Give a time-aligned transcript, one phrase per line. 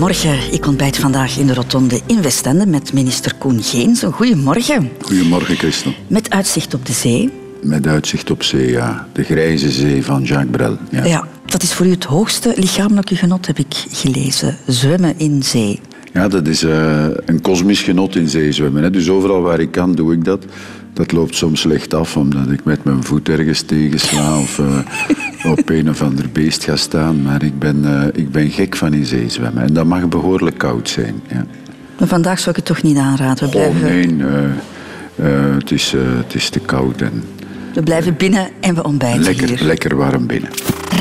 [0.00, 0.52] Goedemorgen.
[0.52, 4.02] Ik ontbijt vandaag in de Rotonde in Westende met minister Koen Geens.
[4.02, 4.90] Goedemorgen.
[5.00, 5.92] Goedemorgen, Christel.
[6.06, 7.30] Met uitzicht op de zee.
[7.62, 9.08] Met uitzicht op zee, ja.
[9.12, 10.76] De grijze zee van Jacques Brel.
[10.90, 11.04] Ja.
[11.04, 14.56] ja, dat is voor u het hoogste lichamelijke genot, heb ik gelezen.
[14.66, 15.80] Zwemmen in zee.
[16.12, 18.82] Ja, dat is uh, een kosmisch genot in zee zwemmen.
[18.82, 18.90] Hè.
[18.90, 20.44] Dus overal waar ik kan, doe ik dat.
[20.92, 24.78] Dat loopt soms slecht af, omdat ik met mijn voet ergens tegensla of uh,
[25.52, 27.22] op een of ander beest ga staan.
[27.22, 29.62] Maar ik ben, uh, ik ben gek van in zee zwemmen.
[29.62, 31.22] En dat mag behoorlijk koud zijn.
[31.28, 31.46] Ja.
[31.98, 33.44] Maar vandaag zou ik het toch niet aanraden?
[33.44, 33.80] We blijven...
[33.80, 33.88] Oh
[35.16, 37.00] nee, het, is, het is te koud.
[37.00, 37.22] En,
[37.74, 39.62] we blijven binnen en we ontbijten lekker, hier.
[39.62, 40.50] Lekker warm binnen.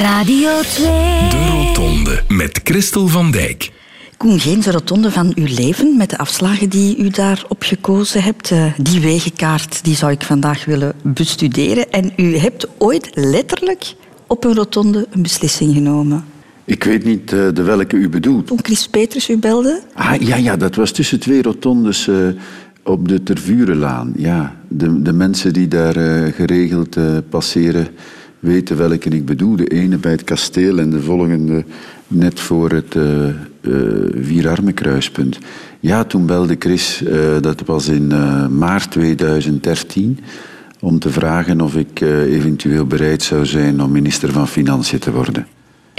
[0.02, 0.86] Radio 2.
[1.30, 3.72] De Rotonde met Christel van Dijk.
[4.20, 8.52] Koen, geen rotonde van uw leven met de afslagen die u daarop gekozen hebt.
[8.52, 11.92] Eh, die wegenkaart die zou ik vandaag willen bestuderen.
[11.92, 13.96] En u hebt ooit letterlijk
[14.28, 16.24] op een rotonde een beslissing genomen.
[16.66, 18.48] Ik weet niet uh, de welke u bedoelt.
[18.48, 19.82] Toen Chris Peters u belde?
[19.94, 22.16] Ah, ja, ja, dat was tussen twee rotondes uh,
[22.84, 24.14] op de Tervurenlaan.
[24.16, 25.94] Ja, de, de mensen die daar
[26.34, 26.98] geregeld
[27.30, 27.88] passeren
[28.40, 29.56] weten welke ik bedoel.
[29.56, 31.64] De ene bij het kasteel en de volgende
[32.10, 33.30] net voor het uh,
[34.22, 35.38] Vierarmenkruispunt.
[35.80, 38.08] Ja, toen belde Chris, uh, dat was in
[38.58, 40.20] maart 2013,
[40.80, 45.48] om te vragen of ik eventueel bereid zou zijn om minister van Financiën te worden.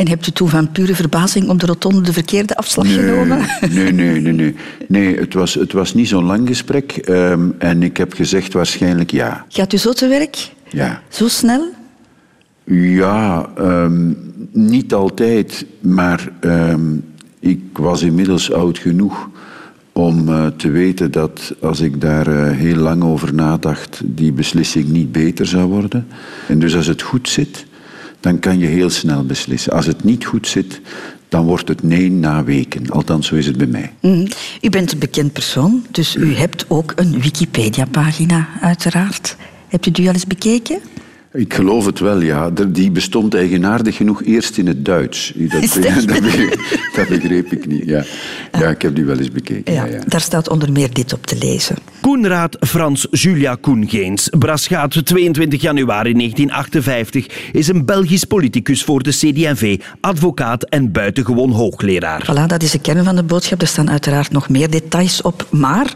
[0.01, 3.47] En hebt u toen van pure verbazing op de rotonde de verkeerde afslag nee, genomen?
[3.71, 4.33] Nee, nee, nee.
[4.33, 4.55] Nee,
[4.89, 7.09] nee het, was, het was niet zo'n lang gesprek.
[7.09, 9.45] Um, en ik heb gezegd waarschijnlijk ja.
[9.49, 10.51] Gaat u zo te werk?
[10.69, 11.03] Ja.
[11.09, 11.69] Zo snel?
[12.73, 14.17] Ja, um,
[14.53, 17.05] niet altijd, maar um,
[17.41, 19.29] ik was inmiddels oud genoeg
[19.93, 24.89] om uh, te weten dat als ik daar uh, heel lang over nadacht, die beslissing
[24.89, 26.07] niet beter zou worden.
[26.49, 27.67] En dus als het goed zit,
[28.21, 29.73] dan kan je heel snel beslissen.
[29.73, 30.81] Als het niet goed zit,
[31.29, 32.91] dan wordt het nee na weken.
[32.91, 33.93] Althans, zo is het bij mij.
[34.01, 34.27] Mm.
[34.61, 39.37] U bent een bekend persoon, dus u hebt ook een Wikipedia-pagina, uiteraard.
[39.69, 40.81] Hebt u die al eens bekeken?
[41.33, 42.51] Ik geloof het wel, ja.
[42.51, 45.33] Die bestond eigenaardig genoeg eerst in het Duits.
[45.37, 45.51] Dat,
[46.07, 46.61] dat, begreep,
[46.95, 47.85] dat begreep, ik niet.
[47.87, 48.05] Ja.
[48.53, 49.73] ja, ik heb die wel eens bekeken.
[49.73, 50.01] Ja, ja, ja.
[50.07, 51.77] Daar staat onder meer dit op te lezen.
[52.01, 59.81] Koenraad Frans Julia Koengeens, Braschaat, 22 januari 1958, is een Belgisch politicus voor de CD&V,
[60.01, 62.23] advocaat en buitengewoon hoogleraar.
[62.23, 63.61] Voilà, dat is de kern van de boodschap.
[63.61, 65.93] Er staan uiteraard nog meer details op, maar...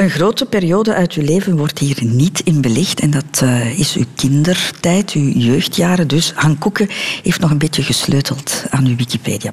[0.00, 3.00] Een grote periode uit uw leven wordt hier niet in belicht.
[3.00, 6.08] En dat uh, is uw kindertijd, uw jeugdjaren.
[6.08, 6.86] Dus Han Koeken
[7.22, 9.52] heeft nog een beetje gesleuteld aan uw Wikipedia.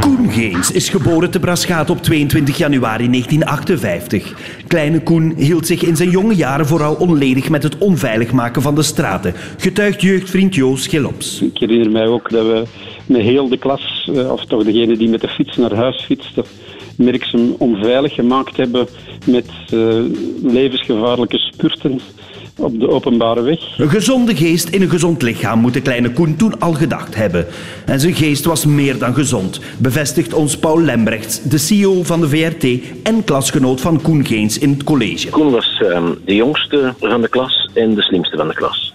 [0.00, 4.34] Koen Geens is geboren te Braschaat op 22 januari 1958.
[4.66, 8.74] Kleine Koen hield zich in zijn jonge jaren vooral onledig met het onveilig maken van
[8.74, 9.34] de straten.
[9.56, 11.40] Getuigt jeugdvriend Joost Gelops.
[11.40, 12.64] Ik herinner mij ook dat we
[13.06, 16.44] met heel de klas, of toch degene die met de fiets naar huis fietste,
[16.98, 18.86] merkzaam onveilig gemaakt hebben
[19.24, 20.02] met uh,
[20.42, 22.00] levensgevaarlijke spurten
[22.58, 23.78] op de openbare weg.
[23.78, 27.46] Een gezonde geest in een gezond lichaam moet de kleine Koen toen al gedacht hebben.
[27.86, 32.28] En zijn geest was meer dan gezond, bevestigt ons Paul Lembrechts, de CEO van de
[32.28, 32.64] VRT
[33.02, 35.28] en klasgenoot van Koen Geens in het college.
[35.28, 38.85] Koen was uh, de jongste van de klas en de slimste van de klas.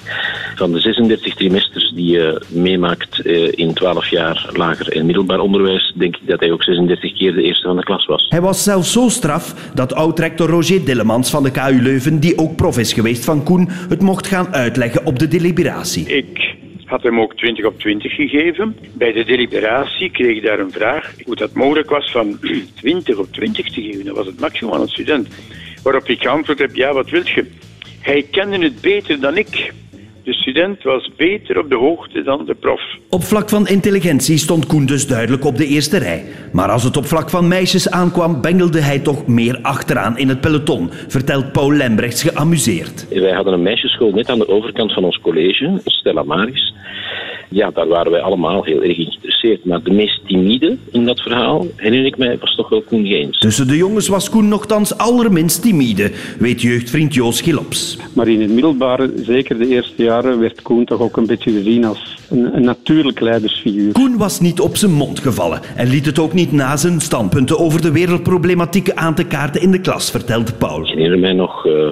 [0.55, 5.93] Van de 36 trimesters die je meemaakt uh, in 12 jaar lager en middelbaar onderwijs,
[5.95, 8.25] denk ik dat hij ook 36 keer de eerste van de klas was.
[8.29, 12.55] Hij was zelfs zo straf dat oud-rector Roger Dillemans van de KU Leuven, die ook
[12.55, 16.05] prof is geweest van Koen, het mocht gaan uitleggen op de deliberatie.
[16.05, 16.55] Ik
[16.91, 18.75] had hem ook 20 op 20 gegeven.
[18.93, 22.39] Bij de deliberatie kreeg ik daar een vraag hoe dat mogelijk was van
[22.81, 24.05] 20 op 20 te geven.
[24.05, 25.27] Dat was het maximum aan een student.
[25.83, 27.45] Waarop ik geantwoord heb, ja, wat wil je?
[27.99, 29.73] Hij kende het beter dan ik.
[30.23, 32.81] De student was beter op de hoogte dan de prof.
[33.09, 36.23] Op vlak van intelligentie stond Koen dus duidelijk op de eerste rij.
[36.51, 40.41] Maar als het op vlak van meisjes aankwam, bengelde hij toch meer achteraan in het
[40.41, 43.07] peloton, vertelt Paul Lembrechts geamuseerd.
[43.09, 46.73] Wij hadden een meisjesschool net aan de overkant van ons college, Stella Maris.
[47.53, 49.65] Ja, daar waren wij allemaal heel erg in geïnteresseerd.
[49.65, 53.39] Maar de meest timide in dat verhaal, herinner ik mij, was toch wel Koen Geens.
[53.39, 57.97] Tussen de jongens was Koen nogthans allerminst timide, weet jeugdvriend Joost Gilops.
[58.13, 61.85] Maar in het middelbare, zeker de eerste jaren, werd Koen toch ook een beetje gezien
[61.85, 63.91] als een, een natuurlijk leidersfiguur.
[63.91, 67.59] Koen was niet op zijn mond gevallen en liet het ook niet na zijn standpunten
[67.59, 70.81] over de wereldproblematieken aan te kaarten in de klas, vertelt Paul.
[70.81, 71.65] Ik herinner mij nog...
[71.65, 71.89] Uh,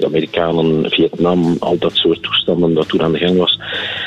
[0.00, 3.58] de Amerikanen, Vietnam, al dat soort toestanden dat toen aan de gang was.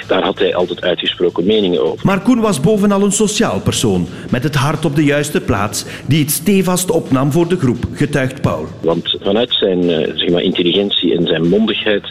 [0.08, 2.06] Daar had hij altijd uitgesproken meningen over.
[2.06, 6.20] Maar Koen was bovenal een sociaal persoon, met het hart op de juiste plaats, die
[6.20, 8.68] het stevast opnam voor de groep, getuigt Paul.
[8.82, 9.84] Want vanuit zijn
[10.16, 12.04] zeg maar, intelligentie en zijn mondigheid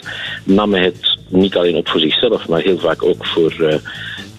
[0.45, 3.75] nam hij het niet alleen op voor zichzelf, maar heel vaak ook voor uh,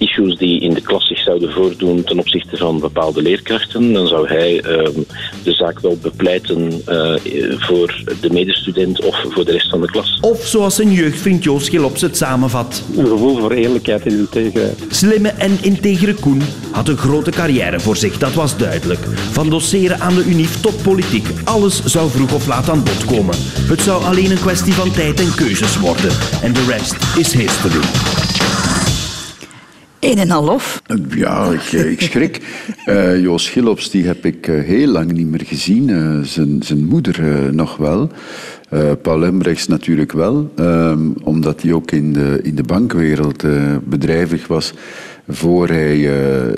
[0.03, 4.27] issues die in de klas zich zouden voordoen ten opzichte van bepaalde leerkrachten, dan zou
[4.27, 4.99] hij ehm,
[5.43, 7.13] de zaak wel bepleiten uh,
[7.57, 10.17] voor de medestudent of voor de rest van de klas.
[10.21, 12.83] Of zoals zijn jeugdvriend Joost Gilops het samenvat.
[12.97, 14.85] Een gevoel voor eerlijkheid en integriteit.
[14.89, 16.41] Slimme en integere Koen
[16.71, 18.99] had een grote carrière voor zich, dat was duidelijk.
[19.31, 23.35] Van doseren aan de UNIF tot politiek, alles zou vroeg of laat aan bod komen.
[23.67, 26.11] Het zou alleen een kwestie van tijd en keuzes worden.
[26.41, 28.22] En de rest is history.
[30.03, 30.81] Een en al lof.
[31.09, 32.41] Ja, ik, ik schrik.
[32.85, 35.89] Uh, Joost Gilops die heb ik uh, heel lang niet meer gezien.
[36.25, 37.21] Zijn, zijn moeder
[37.53, 38.09] nog wel.
[39.01, 40.51] Paul Embrechts natuurlijk wel.
[40.55, 43.43] Ehm, omdat hij ook in de, in de bankwereld
[43.83, 44.73] bedrijvig was
[45.27, 46.09] voor hij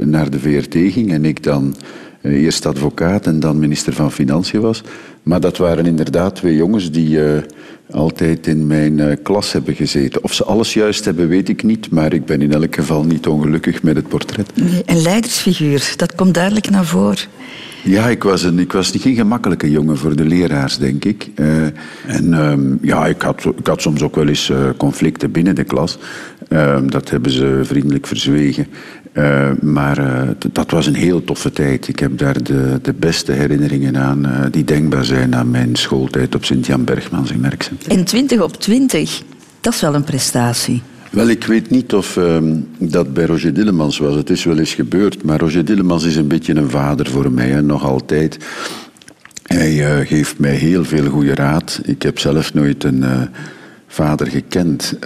[0.03, 1.11] naar de VRT ging.
[1.11, 1.75] En ik dan
[2.21, 4.83] eerst advocaat en dan minister van Financiën was.
[5.23, 7.19] Maar dat waren inderdaad twee jongens die
[7.91, 10.23] altijd in mijn uh, klas hebben gezeten.
[10.23, 13.27] Of ze alles juist hebben, weet ik niet, maar ik ben in elk geval niet
[13.27, 14.51] ongelukkig met het portret.
[14.55, 17.27] Nee, een leidersfiguur, dat komt duidelijk naar voren.
[17.83, 21.29] Ja, ik was, een, ik was niet geen gemakkelijke jongen voor de leraars, denk ik.
[21.35, 21.63] Uh,
[22.07, 25.63] en uh, ja, ik had, ik had soms ook wel eens uh, conflicten binnen de
[25.63, 25.97] klas.
[26.47, 28.67] Ehm, dat hebben ze vriendelijk verzwegen.
[29.15, 31.87] Uh, maar uh, dat was een heel toffe tijd.
[31.87, 36.35] Ik heb daar de, de beste herinneringen aan uh, die denkbaar zijn aan mijn schooltijd
[36.35, 37.77] op Sint-Jan Bergmans in Merksem.
[37.87, 39.21] En 20 op 20,
[39.61, 40.81] dat is wel een prestatie.
[41.11, 44.15] Wel, ik weet niet of ehm, dat bij Roger Dillemans was.
[44.15, 47.49] Het is wel eens gebeurd, maar Roger Dillemans is een beetje een vader voor mij,
[47.49, 48.37] hè, nog altijd.
[49.43, 51.79] Hij geeft mij heel veel goede raad.
[51.83, 53.05] Ik heb zelf nooit een
[53.87, 54.99] vader gekend.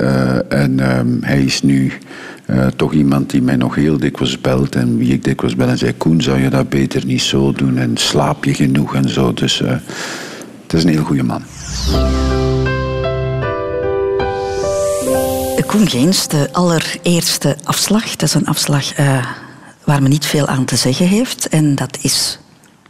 [0.49, 1.91] en ehm, hij is nu
[2.49, 5.77] uh, toch iemand die mij nog heel dikwijls belt en wie ik dikwijls bel en
[5.77, 9.33] zei: Koen, zou je dat beter niet zo doen en slaap je genoeg en zo.
[9.33, 9.69] Dus uh,
[10.63, 11.43] het is een heel goede man.
[15.69, 18.15] Koen Geens, de allereerste afslag.
[18.15, 19.25] Dat is een afslag uh,
[19.83, 21.49] waar men niet veel aan te zeggen heeft.
[21.49, 22.39] En dat is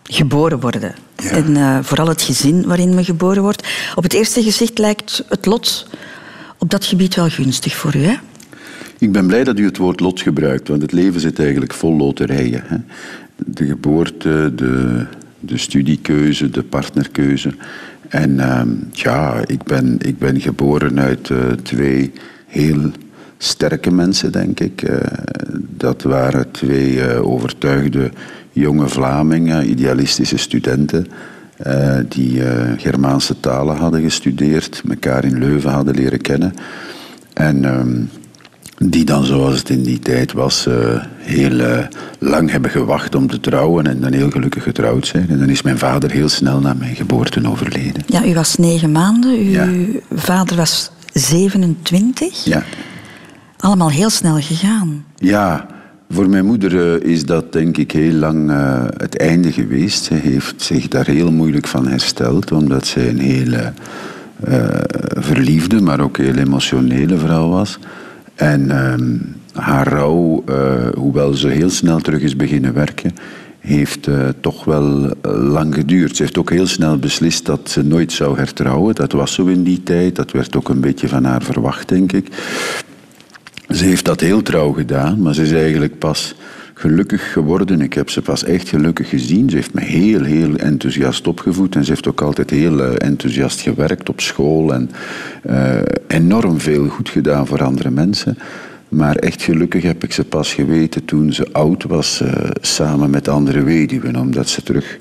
[0.03, 0.95] geboren worden.
[1.17, 1.29] Ja.
[1.29, 3.67] En uh, vooral het gezin waarin men geboren wordt.
[3.95, 5.87] Op het eerste gezicht lijkt het lot
[6.57, 8.15] op dat gebied wel gunstig voor u, hè?
[8.99, 11.97] Ik ben blij dat u het woord lot gebruikt, want het leven zit eigenlijk vol
[11.97, 12.61] loterijen.
[12.65, 12.77] Hè?
[13.35, 15.05] De geboorte, de,
[15.39, 17.53] de studiekeuze, de partnerkeuze.
[18.07, 18.61] En uh,
[18.91, 22.11] ja, ik ben, ik ben geboren uit uh, twee
[22.45, 22.91] heel
[23.37, 24.81] sterke mensen, denk ik.
[24.81, 24.97] Uh,
[25.59, 28.11] dat waren twee eh, overtuigde
[28.51, 31.07] jonge Vlamingen, idealistische studenten.
[32.07, 32.41] die
[32.77, 36.53] Germaanse talen hadden gestudeerd, elkaar in Leuven hadden leren kennen.
[37.33, 38.01] En ehm,
[38.79, 40.75] die dan, zoals het in die tijd was, uh,
[41.17, 41.77] heel uh,
[42.19, 45.29] lang hebben gewacht om te trouwen en dan heel gelukkig getrouwd zijn.
[45.29, 48.03] En dan is mijn vader heel snel na mijn geboorte overleden.
[48.05, 49.67] Ja, u was negen maanden, uw ja.
[50.15, 52.45] vader was 27.
[52.45, 52.63] Ja.
[53.57, 55.05] Allemaal heel snel gegaan.
[55.15, 55.65] Ja,
[56.09, 58.51] voor mijn moeder uh, is dat denk ik heel lang
[58.97, 60.03] het einde geweest.
[60.03, 63.73] Ze heeft zich daar heel moeilijk van hersteld, omdat zij een hele
[65.17, 67.79] verliefde, maar ook heel emotionele vrouw was.
[68.39, 73.13] En uh, haar rouw, uh, hoewel ze heel snel terug is beginnen werken,
[73.59, 75.11] heeft uh, toch wel uh,
[75.51, 76.15] lang geduurd.
[76.15, 78.95] Ze heeft ook heel snel beslist dat ze nooit zou hertrouwen.
[78.95, 80.15] Dat was zo in die tijd.
[80.15, 82.27] Dat werd ook een beetje van haar verwacht, denk ik.
[83.69, 86.35] Ze heeft dat heel trouw gedaan, maar ze is eigenlijk pas
[86.79, 87.81] gelukkig geworden.
[87.81, 89.49] Ik heb ze pas echt gelukkig gezien.
[89.49, 91.75] Ze heeft me heel, heel enthousiast opgevoed.
[91.75, 94.73] En ze heeft ook altijd heel uh, enthousiast gewerkt op school.
[94.73, 94.89] En
[95.49, 98.37] uh, enorm veel goed gedaan voor andere mensen.
[98.89, 102.31] Maar echt gelukkig heb ik ze pas geweten toen ze oud was, uh,
[102.61, 104.15] samen met andere weduwen.
[104.15, 104.99] Omdat ze terug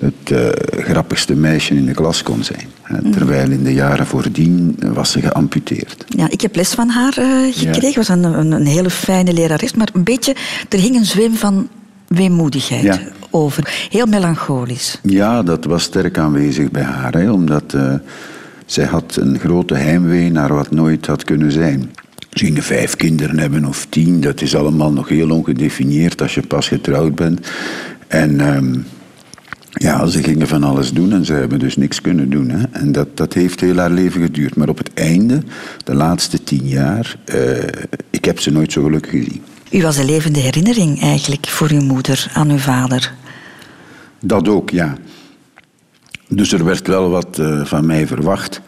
[0.00, 0.48] het uh,
[0.84, 2.66] grappigste meisje in de klas kon zijn.
[2.82, 6.04] Hè, terwijl in de jaren voordien was ze geamputeerd.
[6.08, 7.88] Ja, ik heb les van haar uh, gekregen.
[7.88, 7.96] Ja.
[7.96, 9.74] was een, een, een, hele fijne lerares.
[9.74, 10.34] Maar een beetje,
[10.68, 11.68] er hing een zweem van
[12.06, 12.98] weemoedigheid ja.
[13.30, 13.86] over.
[13.90, 15.00] Heel melancholisch.
[15.02, 17.12] Ja, dat was sterk aanwezig bij haar.
[17.12, 17.94] Hè, omdat uh,
[18.66, 21.90] zij had een grote heimwee naar wat nooit had kunnen zijn.
[22.30, 24.20] Ze gingen vijf kinderen hebben of tien.
[24.20, 27.50] Dat is allemaal nog heel ongedefinieerd als je pas getrouwd bent.
[28.06, 28.56] En...
[28.56, 28.86] Um,
[29.72, 32.48] ja, ze gingen van alles doen en ze hebben dus niks kunnen doen.
[32.48, 32.62] Hè.
[32.72, 34.56] En dat, dat heeft heel haar leven geduurd.
[34.56, 35.42] Maar op het einde,
[35.84, 37.58] de laatste tien jaar, uh,
[38.10, 39.42] ik heb ze nooit zo gelukkig gezien.
[39.70, 43.12] U was een levende herinnering eigenlijk voor uw moeder aan uw vader.
[44.20, 44.96] Dat ook, ja.
[46.28, 48.60] Dus er werd wel wat uh, van mij verwacht.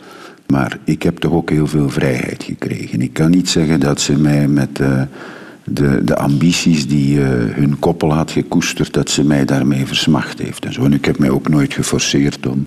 [0.47, 3.01] Maar ik heb toch ook heel veel vrijheid gekregen.
[3.01, 4.79] Ik kan niet zeggen dat ze mij met...
[4.81, 5.03] Uh,
[5.71, 10.65] de, de ambities die uh, hun koppel had gekoesterd, dat ze mij daarmee versmacht heeft.
[10.65, 10.85] En, zo.
[10.85, 12.67] ik heb mij ook nooit geforceerd om,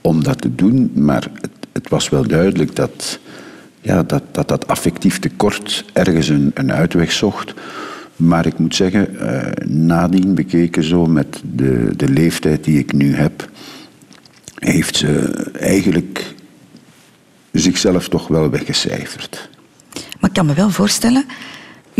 [0.00, 3.18] om dat te doen, maar het, het was wel duidelijk dat,
[3.80, 7.54] ja, dat, dat dat affectief tekort ergens een, een uitweg zocht.
[8.16, 13.14] Maar ik moet zeggen, uh, nadien bekeken zo met de, de leeftijd die ik nu
[13.14, 13.48] heb,
[14.54, 16.34] heeft ze eigenlijk
[17.52, 19.48] zichzelf toch wel weggecijferd.
[20.20, 21.24] Maar ik kan me wel voorstellen,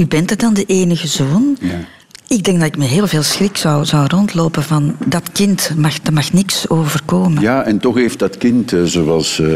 [0.00, 1.56] u bent het dan de enige zoon.
[1.60, 1.78] Ja.
[2.28, 5.96] Ik denk dat ik me heel veel schrik zou, zou rondlopen van dat kind, mag,
[6.04, 7.42] er mag niks overkomen.
[7.42, 9.52] Ja, en toch heeft dat kind, eh, zoals uh,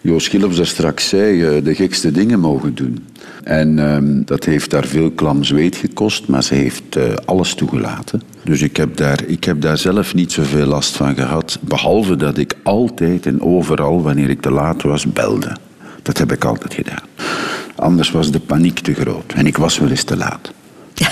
[0.00, 3.06] Joost Schillops daar straks zei, uh, de gekste dingen mogen doen.
[3.44, 8.22] En uh, dat heeft daar veel klam zweet gekost, maar ze heeft alles toegelaten.
[8.44, 11.58] Dus ik heb, daar, ik heb daar zelf niet zoveel last van gehad.
[11.60, 15.56] Behalve dat ik altijd en overal, wanneer ik te laat was, belde.
[16.08, 17.06] Dat heb ik altijd gedaan.
[17.74, 19.32] Anders was de paniek te groot.
[19.32, 20.52] En ik was wel eens te laat.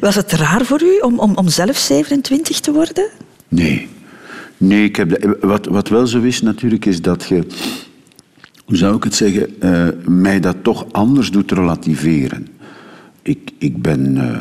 [0.00, 3.08] Was het raar voor u om, om, om zelf 27 te worden?
[3.48, 3.88] Nee.
[4.56, 7.46] Nee, ik heb de, wat, wat wel zo is natuurlijk, is dat je,
[8.64, 12.48] hoe zou ik het zeggen, uh, mij dat toch anders doet relativeren.
[13.22, 14.38] Ik, ik ben uh,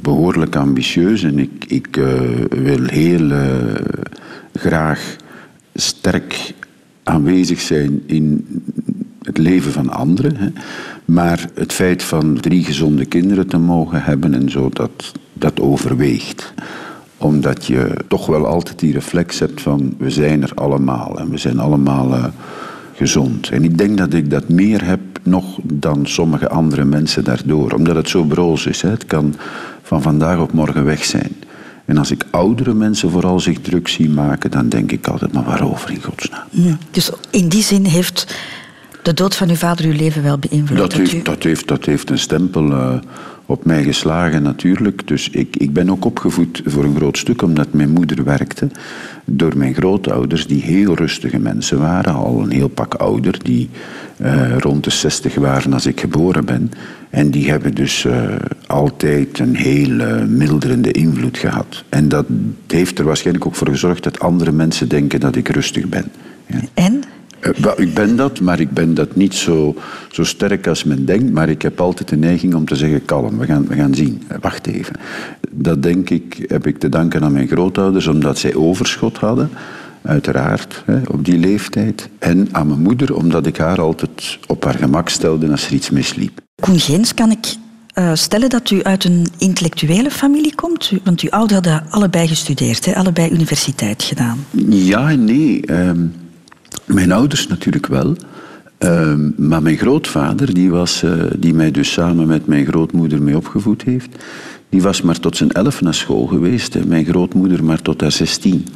[0.00, 3.30] behoorlijk ambitieus en ik, ik uh, wil heel
[4.52, 5.16] graag
[5.74, 6.54] sterk
[7.08, 8.46] aanwezig zijn in
[9.22, 10.36] het leven van anderen.
[10.36, 10.48] Hè.
[11.04, 16.54] Maar het feit van drie gezonde kinderen te mogen hebben en zo, dat, dat overweegt.
[17.16, 21.38] Omdat je toch wel altijd die reflex hebt van we zijn er allemaal en we
[21.38, 22.24] zijn allemaal uh,
[22.94, 23.48] gezond.
[23.48, 27.72] En ik denk dat ik dat meer heb nog dan sommige andere mensen daardoor.
[27.72, 28.82] Omdat het zo broos is.
[28.82, 28.88] Hè.
[28.88, 29.34] Het kan
[29.82, 31.32] van vandaag op morgen weg zijn.
[31.88, 35.44] En als ik oudere mensen vooral zich druk zie maken, dan denk ik altijd, maar
[35.44, 36.46] waarover in godsnaam?
[36.50, 38.34] Ja, dus in die zin heeft
[39.02, 40.78] de dood van uw vader uw leven wel beïnvloed?
[40.78, 41.22] Dat, heeft, u...
[41.22, 42.94] dat, heeft, dat heeft een stempel uh,
[43.48, 45.06] op mij geslagen natuurlijk.
[45.06, 48.68] Dus ik, ik ben ook opgevoed voor een groot stuk omdat mijn moeder werkte.
[49.24, 52.14] Door mijn grootouders, die heel rustige mensen waren.
[52.14, 53.68] Al een heel pak ouder, die
[54.16, 56.70] uh, rond de 60 waren als ik geboren ben.
[57.10, 58.22] En die hebben dus uh,
[58.66, 61.84] altijd een heel milderende invloed gehad.
[61.88, 62.26] En dat
[62.66, 66.10] heeft er waarschijnlijk ook voor gezorgd dat andere mensen denken dat ik rustig ben.
[66.46, 66.60] Ja.
[66.74, 67.02] En?
[67.40, 69.74] Uh, ik ben dat, maar ik ben dat niet zo,
[70.10, 71.32] zo sterk als men denkt.
[71.32, 74.22] Maar ik heb altijd de neiging om te zeggen: kalm, we gaan, we gaan zien.
[74.32, 74.94] Uh, wacht even.
[75.50, 79.50] Dat denk ik, heb ik te danken aan mijn grootouders, omdat zij overschot hadden.
[80.02, 82.08] Uiteraard, hè, op die leeftijd.
[82.18, 85.90] En aan mijn moeder, omdat ik haar altijd op haar gemak stelde als er iets
[85.90, 86.40] misliep.
[86.60, 87.54] Koen Geens, kan ik
[87.94, 90.92] uh, stellen dat u uit een intellectuele familie komt?
[91.04, 92.94] Want uw ouders hadden allebei gestudeerd, hè?
[92.94, 94.38] allebei universiteit gedaan.
[94.68, 95.72] Ja en nee.
[95.72, 96.12] Um,
[96.88, 98.16] mijn ouders natuurlijk wel.
[98.78, 103.36] Uh, maar mijn grootvader, die, was, uh, die mij dus samen met mijn grootmoeder mee
[103.36, 104.08] opgevoed heeft,
[104.68, 106.74] die was maar tot zijn elf naar school geweest.
[106.74, 108.66] En mijn grootmoeder maar tot haar zestien.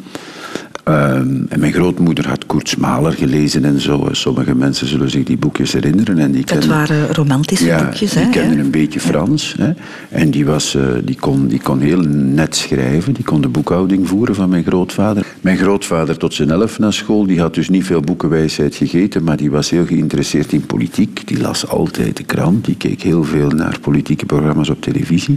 [0.89, 4.09] Um, en mijn grootmoeder had Koert Smaler gelezen en zo.
[4.13, 6.19] Sommige mensen zullen zich die boekjes herinneren.
[6.19, 8.31] En die dat waren romantische ja, boekjes, die hè?
[8.31, 9.55] kenden een beetje Frans.
[9.59, 9.73] Hè?
[10.09, 13.13] En die, was, uh, die, kon, die kon heel net schrijven.
[13.13, 15.27] Die kon de boekhouding voeren van mijn grootvader.
[15.41, 17.27] Mijn grootvader tot zijn elf naar school.
[17.27, 21.27] Die had dus niet veel boekenwijsheid gegeten, maar die was heel geïnteresseerd in politiek.
[21.27, 22.65] Die las altijd de krant.
[22.65, 25.37] Die keek heel veel naar politieke programma's op televisie.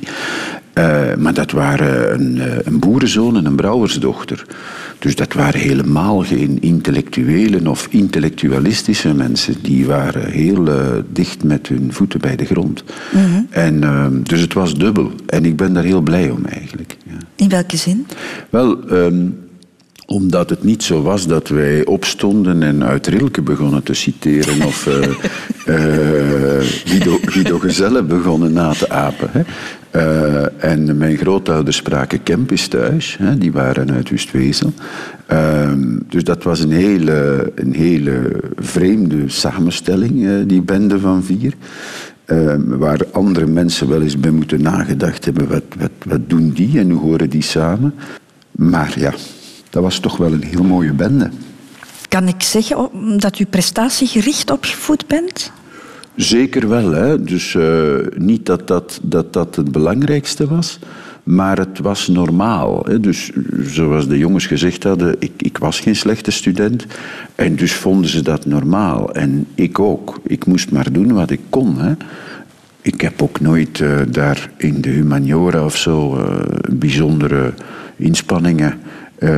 [0.77, 4.45] Uh, maar dat waren een, een boerenzoon en een brouwersdochter.
[4.99, 9.55] Dus dat waren helemaal geen intellectuelen of intellectualistische mensen.
[9.61, 12.83] Die waren heel uh, dicht met hun voeten bij de grond.
[13.11, 13.47] -hmm.
[13.49, 15.11] en, uh, dus het was dubbel.
[15.27, 16.97] En ik ben daar heel blij om eigenlijk.
[17.05, 17.17] Ja.
[17.35, 18.07] In welke zin?
[18.49, 19.37] Wel, um,
[20.05, 24.87] omdat het niet zo was dat wij opstonden en uit Rilke begonnen te citeren of
[24.87, 24.95] uh,
[25.67, 29.29] uh, Guido, Guido Gezelle begonnen na te apen.
[29.31, 29.41] Hè.
[29.95, 34.73] Uh, en mijn grootouders spraken Kempis thuis, hè, die waren uit Wustwezel.
[36.09, 41.53] dus dat was een hele, een hele vreemde samenstelling, die bende van vier.
[42.65, 46.89] waar andere mensen wel eens bij moeten nagedacht hebben, wat, wat, wat doen die en
[46.89, 47.93] hoe horen die samen?
[48.51, 49.13] Maar ja,
[49.69, 51.29] dat was toch wel een heel mooie bende.
[52.09, 55.51] Kan ik zeggen dat u prestatiegericht opgevoed bent?
[56.15, 56.91] Zeker wel.
[56.91, 57.23] Hè?
[57.23, 60.79] Dus uh, niet dat dat, dat dat het belangrijkste was,
[61.23, 62.85] maar het was normaal.
[62.85, 62.99] Hè?
[62.99, 63.31] Dus
[63.61, 66.85] zoals de jongens gezegd hadden, ik, ik was geen slechte student.
[67.35, 69.13] En dus vonden ze dat normaal.
[69.13, 70.19] En ik ook.
[70.23, 71.79] Ik moest maar doen wat ik kon.
[71.79, 71.93] Hè?
[72.81, 76.39] Ik heb ook nooit uh, daar in de humaniora of zo uh,
[76.71, 77.53] bijzondere
[77.95, 78.79] inspanningen
[79.15, 79.31] Eh,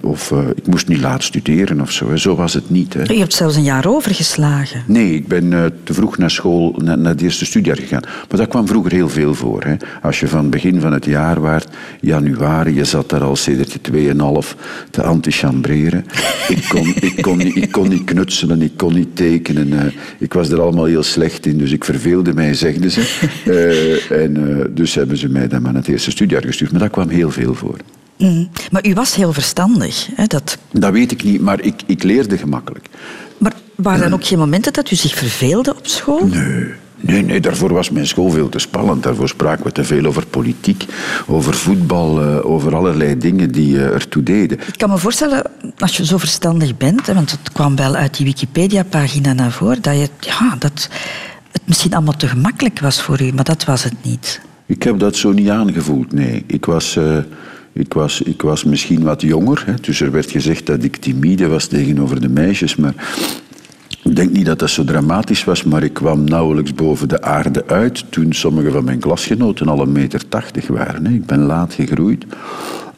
[0.00, 2.16] of eh, ik moest niet laat studeren of zo.
[2.16, 2.94] Zo was het niet.
[2.94, 3.02] Hè.
[3.02, 4.82] Je hebt zelfs een jaar overgeslagen.
[4.86, 8.02] Nee, ik ben eh, te vroeg naar school, naar, naar het eerste studiejaar gegaan.
[8.02, 9.62] Maar dat kwam vroeger heel veel voor.
[9.64, 9.74] Hè.
[10.02, 11.68] Als je van begin van het jaar waart,
[12.00, 14.56] januari, je zat daar al sedert je tweeënhalf
[14.90, 16.04] te antichambreren.
[16.48, 19.92] ik, kon, ik, kon niet, ik kon niet knutselen, ik kon niet tekenen.
[20.18, 23.02] ik was er allemaal heel slecht in, dus ik verveelde mij, zegden ze.
[24.24, 26.70] en dus hebben ze mij dan maar naar het eerste studiejaar gestuurd.
[26.70, 27.76] Maar dat kwam heel veel voor.
[28.18, 28.48] Mm.
[28.70, 30.08] Maar u was heel verstandig.
[30.14, 30.24] Hè?
[30.26, 30.58] Dat...
[30.72, 32.88] dat weet ik niet, maar ik, ik leerde gemakkelijk.
[33.38, 36.26] Maar waren er ook geen momenten dat u zich verveelde op school?
[36.26, 36.82] Nee.
[37.06, 39.02] Nee, nee, daarvoor was mijn school veel te spannend.
[39.02, 40.84] Daarvoor spraken we te veel over politiek,
[41.26, 44.58] over voetbal, eh, over allerlei dingen die uh, ertoe deden.
[44.58, 45.42] Ik kan me voorstellen,
[45.78, 49.94] als je zo verstandig bent, want het kwam wel uit die Wikipedia-pagina naar voren, dat,
[49.94, 50.88] je, ja, dat
[51.52, 54.40] het misschien allemaal te gemakkelijk was voor u, maar dat was het niet.
[54.66, 56.44] Ik heb dat zo niet aangevoeld, nee.
[56.46, 56.96] Ik was...
[56.96, 57.18] Uh,
[57.74, 61.48] ik was, ik was misschien wat jonger, hè, dus er werd gezegd dat ik timide
[61.48, 62.94] was tegenover de meisjes, maar
[64.02, 67.66] ik denk niet dat dat zo dramatisch was, maar ik kwam nauwelijks boven de aarde
[67.66, 71.06] uit toen sommige van mijn klasgenoten al een meter tachtig waren.
[71.06, 71.12] Hè.
[71.12, 72.24] Ik ben laat gegroeid.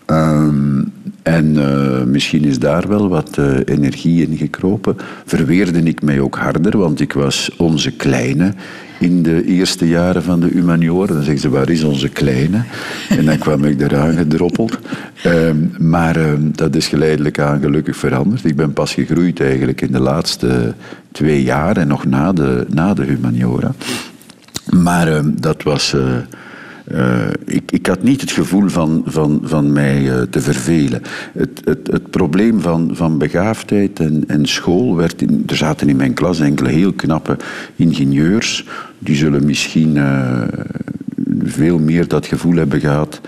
[0.07, 0.93] Um,
[1.23, 4.97] en uh, misschien is daar wel wat uh, energie in gekropen.
[5.25, 8.55] Verweerde ik mij ook harder, want ik was onze kleine
[8.99, 11.13] in de eerste jaren van de humaniora.
[11.13, 12.63] Dan zeggen ze, waar is onze kleine?
[13.09, 14.79] En dan kwam ik eraan gedroppeld.
[15.27, 18.45] Um, maar um, dat is geleidelijk aan gelukkig veranderd.
[18.45, 20.75] Ik ben pas gegroeid eigenlijk in de laatste
[21.13, 23.75] twee jaar en nog na de, na de humaniora.
[24.71, 25.95] Maar um, dat was...
[25.95, 26.03] Uh,
[26.93, 31.03] uh, ik, ik, had niet het gevoel van, van, van mij uh, te vervelen.
[31.33, 35.23] Het, het, het, probleem van, van begaafdheid en, en school werd...
[35.23, 37.37] In, er zaten in mijn klas enkele heel knappe
[37.77, 38.67] ingenieurs.
[38.99, 40.43] Die zullen misschien uh,
[41.45, 43.21] veel meer dat gevoel hebben gehad...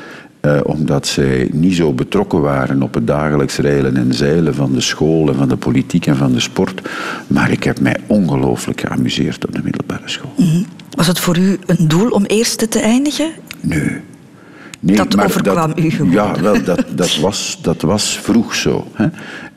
[0.62, 5.28] omdat zij niet zo betrokken waren op het dagelijks rijlen en zeilen van de school
[5.28, 6.88] en van de politiek en van de sport.
[7.26, 10.32] Maar ik heb mij ongelooflijk geamuseerd op de middelbare school.
[10.36, 10.66] -hmm.
[10.98, 13.30] Was het voor u een doel om eerste te eindigen?
[13.60, 14.00] Nee.
[14.80, 16.12] nee dat overkwam dat, u gewoon?
[16.12, 18.86] Ja, wel, dat, dat, was, dat was vroeg zo.
[18.92, 19.06] Hè.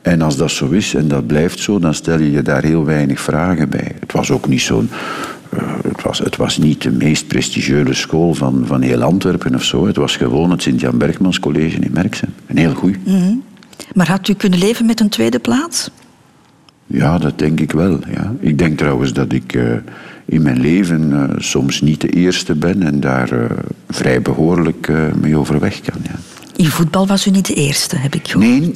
[0.02, 2.84] En als dat zo is en dat blijft zo, dan stel je je daar heel
[2.84, 3.92] weinig vragen bij.
[4.00, 4.90] Het was ook niet zo'n...
[5.54, 9.64] Uh, het, was, het was niet de meest prestigieuze school van, van heel Antwerpen of
[9.64, 9.86] zo.
[9.86, 12.34] Het was gewoon het Sint-Jan Bergmans College in Merksem.
[12.46, 13.06] Een heel goed.
[13.06, 13.42] Mm -hmm.
[13.94, 15.90] Maar had u kunnen leven met een tweede plaats?
[16.86, 17.98] Ja, dat denk ik wel.
[18.12, 18.34] Ja.
[18.40, 19.54] Ik denk trouwens dat ik...
[19.54, 19.72] Uh,
[20.24, 23.44] in mijn leven uh, soms niet de eerste ben en daar uh,
[23.88, 26.00] vrij behoorlijk uh, mee overweg kan.
[26.02, 26.14] Ja.
[26.56, 28.48] In voetbal was u niet de eerste, heb ik gehoord.
[28.48, 28.74] Nee,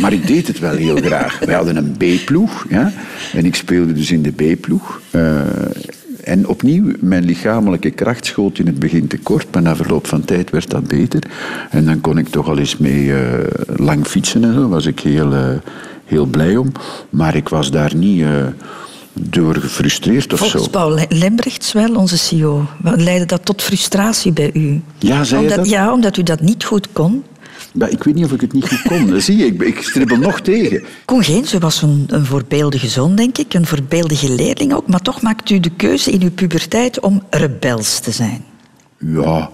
[0.00, 1.38] maar ik deed het wel heel graag.
[1.38, 2.92] Wij hadden een B-ploeg ja,
[3.32, 5.00] en ik speelde dus in de B-ploeg.
[6.22, 10.50] en opnieuw, mijn lichamelijke kracht schoot in het begin tekort, maar na verloop van tijd
[10.50, 11.22] werd dat beter.
[11.70, 13.12] En dan kon ik toch al eens mee
[13.76, 15.60] lang fietsen en zo, was ik heel,
[16.04, 16.72] heel blij om.
[17.10, 18.24] Maar ik was daar niet
[19.14, 20.70] door gefrustreerd of Volgens zo.
[20.70, 22.66] Paul Lembrechts wel, onze CEO.
[22.82, 24.82] Leidde dat tot frustratie bij u?
[24.98, 25.68] Ja, zei omdat, dat?
[25.68, 27.24] Ja, omdat u dat niet goed kon.
[27.72, 29.20] Maar ik weet niet of ik het niet goed kon.
[29.20, 30.82] Zie je, ik, ik stribbel nog tegen.
[31.04, 33.54] Koen Geens, u was een, een voorbeeldige zoon, denk ik.
[33.54, 34.86] Een voorbeeldige leerling ook.
[34.86, 38.44] Maar toch maakt u de keuze in uw puberteit om rebels te zijn.
[38.98, 39.50] Ja,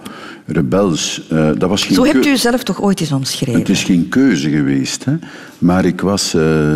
[0.46, 1.22] rebels.
[1.32, 3.60] Uh, dat was geen Zo hebt u zelf toch ooit eens omschreven?
[3.60, 5.04] Het is geen keuze geweest.
[5.04, 5.16] Hè?
[5.58, 6.34] Maar ik was...
[6.34, 6.74] Uh,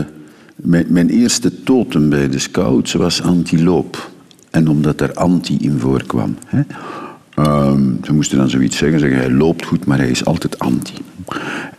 [0.56, 4.10] mijn, mijn, eerste totem bij de scouts was antiloop.
[4.50, 6.36] En omdat er anti in voorkwam.
[6.46, 6.62] Hè?
[7.38, 10.94] Um, ze moesten dan zoiets zeggen, zeggen, hij loopt goed, maar hij is altijd anti.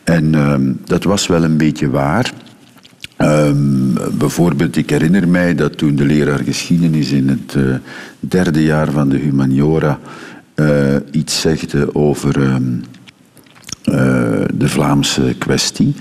[0.03, 2.33] En um, dat was wel een beetje waar.
[3.17, 7.75] Um, bijvoorbeeld, ik herinner mij dat toen de leraar geschiedenis in het uh,
[8.19, 9.99] derde jaar van de humaniora
[10.55, 12.55] uh, iets zegde over uh,
[14.53, 15.95] de Vlaamse kwestie.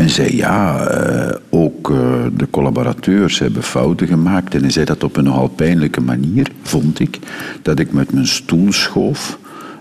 [0.00, 1.98] En zei ja, uh, ook uh,
[2.36, 4.54] de collaborateurs hebben fouten gemaakt.
[4.54, 7.18] En hij zei dat op een nogal pijnlijke manier, vond ik.
[7.62, 9.38] Dat ik met mijn stoel schoof.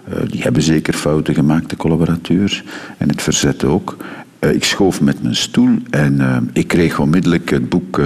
[0.10, 2.64] Uh, die hebben zeker fouten gemaakt, de collaborateurs.
[2.98, 3.98] En het verzet ook.
[4.40, 8.02] ik schoof met mijn stoel en ik kreeg onmiddellijk het boek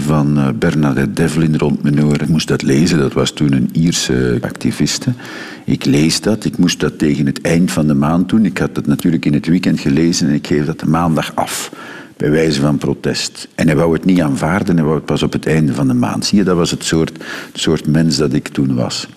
[0.00, 1.98] van Bernadette Devlin rond mijn.
[1.98, 5.12] Ik moest dat lezen, dat was toen een Ierse activiste.
[5.64, 8.44] Ik lees dat, ik moest dat tegen het eind van de maand doen.
[8.44, 11.72] Ik had dat natuurlijk in het weekend gelezen en ik geef dat de maandag af.
[12.16, 13.48] Bij wijze van protest.
[13.54, 15.94] En hij wou het niet aanvaarden, hij wou het pas op het einde van de
[15.94, 16.24] maand.
[16.24, 17.12] Zie je, dat was het soort,
[17.52, 19.08] het soort mens dat ik toen was.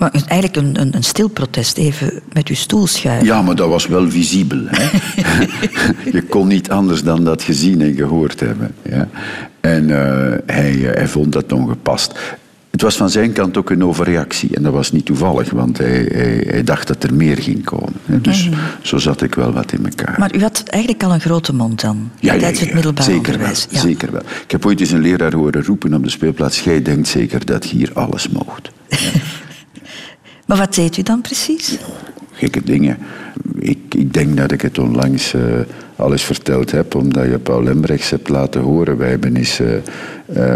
[0.00, 3.26] Maar eigenlijk een, een, een stil protest, even met uw stoel schuiven.
[3.26, 4.60] Ja, maar dat was wel visibel.
[4.66, 4.84] Hè?
[6.16, 8.74] je kon niet anders dan dat gezien en gehoord hebben.
[8.82, 9.08] Ja?
[9.60, 9.98] En uh,
[10.46, 12.18] hij, hij vond dat ongepast.
[12.70, 14.56] Het was van zijn kant ook een overreactie.
[14.56, 17.92] En dat was niet toevallig, want hij, hij, hij dacht dat er meer ging komen.
[18.06, 18.58] Dus Mhm.
[18.82, 20.14] zo zat ik wel wat in elkaar.
[20.18, 23.04] Maar u had eigenlijk al een grote mond dan, Ja, ja, tijdens ja, het middelbaar
[23.04, 23.66] zeker onderwijs.
[23.70, 24.22] Wel, Zeker wel.
[24.44, 27.68] Ik heb ooit eens een leraar horen roepen op de speelplaats: Jij denkt zeker dat
[27.68, 28.70] je hier alles moogt.
[30.50, 31.78] Maar wat deed u dan precies?
[32.32, 32.98] Gekke dingen.
[33.58, 35.42] Ik, ik denk dat ik het onlangs eh,
[35.96, 38.96] al eens verteld heb, omdat je Paul Lembrechts hebt laten horen.
[38.96, 39.82] Wij hebben eens eh, eh,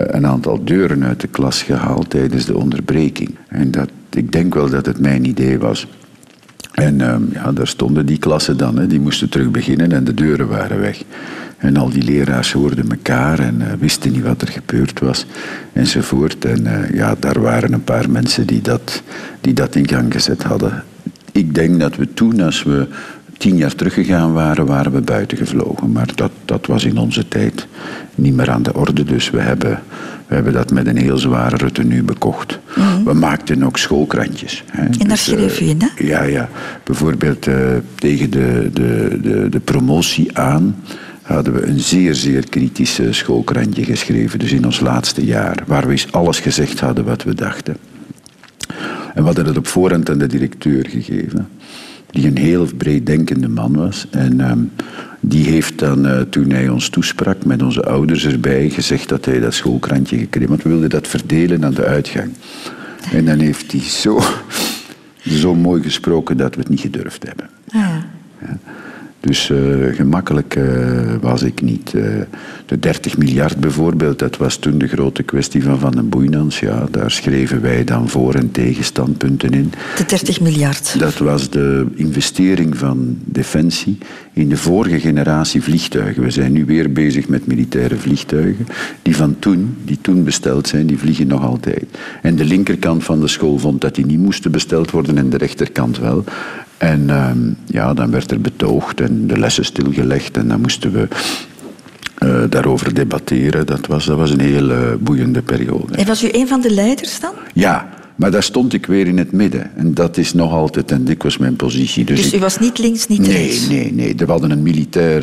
[0.07, 3.31] een aantal deuren uit de klas gehaald tijdens de onderbreking.
[3.49, 5.87] En dat, ik denk wel dat het mijn idee was.
[6.73, 10.15] En ehm, ja, daar stonden die klassen dan, hè, die moesten terug beginnen en de
[10.15, 11.03] deuren waren weg.
[11.65, 15.27] En al die leraars hoorden elkaar en eh, wisten niet wat er gebeurd was,
[15.73, 16.45] enzovoort.
[16.45, 19.03] En eh, ja, daar waren een paar mensen die dat,
[19.41, 20.85] die dat in gang gezet hadden.
[21.33, 22.87] Ik denk dat we toen, als we
[23.39, 25.93] tien jaar teruggegaan waren, waren we buiten gevlogen.
[25.93, 27.67] Maar dat, dat was in onze tijd
[28.15, 29.05] niet meer aan de orde.
[29.05, 29.83] Dus we hebben,
[30.27, 32.59] we hebben dat met een heel zware retenue bekocht.
[33.05, 34.65] We maakten ook schoolkrantjes.
[34.71, 34.83] Hè.
[34.83, 36.05] En daar Dus, eh, schreef u in, hè?
[36.05, 36.49] ja, ja.
[36.85, 37.57] Bijvoorbeeld eh,
[37.95, 40.77] tegen de, de, de, de promotie aan
[41.25, 44.39] hadden we een zeer, zeer kritische schoolkrantje geschreven.
[44.39, 47.77] Dus in ons laatste jaar, waar we eens alles gezegd hadden wat we dachten.
[49.15, 51.49] En we hadden het op voorhand aan de directeur gegeven,
[52.11, 54.07] die een heel breed denkende man was.
[54.11, 54.59] En ehm,
[55.21, 59.41] die heeft dan, eh, toen hij ons toesprak, met onze ouders erbij, gezegd dat hij
[59.41, 62.33] dat schoolkrantje gekregen Want we wilden dat verdelen aan de uitgang.
[63.13, 64.21] En dan heeft hij zo,
[65.29, 67.49] zo mooi gesproken dat we het niet gedurfd hebben.
[67.67, 68.07] Ja.
[69.25, 69.59] Dus eh,
[69.93, 70.65] gemakkelijk eh,
[71.21, 71.95] was ik niet.
[71.95, 72.03] Eh,
[72.67, 76.61] de 30 miljard bijvoorbeeld, dat was toen de grote kwestie van Van den Boeinans.
[76.61, 79.73] Ja, daar schreven wij dan voor- en tegenstandpunten in.
[79.97, 80.99] De 30 miljard.
[80.99, 83.99] Dat was de investering van Defensie
[84.33, 86.23] in de vorige generatie vliegtuigen.
[86.23, 88.67] We zijn nu weer bezig met militaire vliegtuigen.
[89.03, 91.85] Die van toen, die toen besteld zijn, die vliegen nog altijd.
[92.23, 95.37] En de linkerkant van de school vond dat die niet moesten besteld worden en de
[95.37, 96.25] rechterkant wel.
[96.79, 101.09] En ehm, ja, dan werd er betoogd en de lessen stilgelegd en dan moesten we
[102.19, 103.67] eh, daarover debatteren.
[103.67, 105.95] Dat was, dat was een heel eh, boeiende periode.
[105.97, 107.33] En was u een van de leiders dan?
[107.55, 109.71] Ja, maar daar stond ik weer in het midden.
[109.77, 112.05] En dat is nog altijd en dikwijls mijn positie.
[112.05, 113.69] Dus, Dus ik- u was niet links, niet Nee, rechts?
[113.69, 114.15] nee, nee.
[114.17, 115.23] We hadden een militair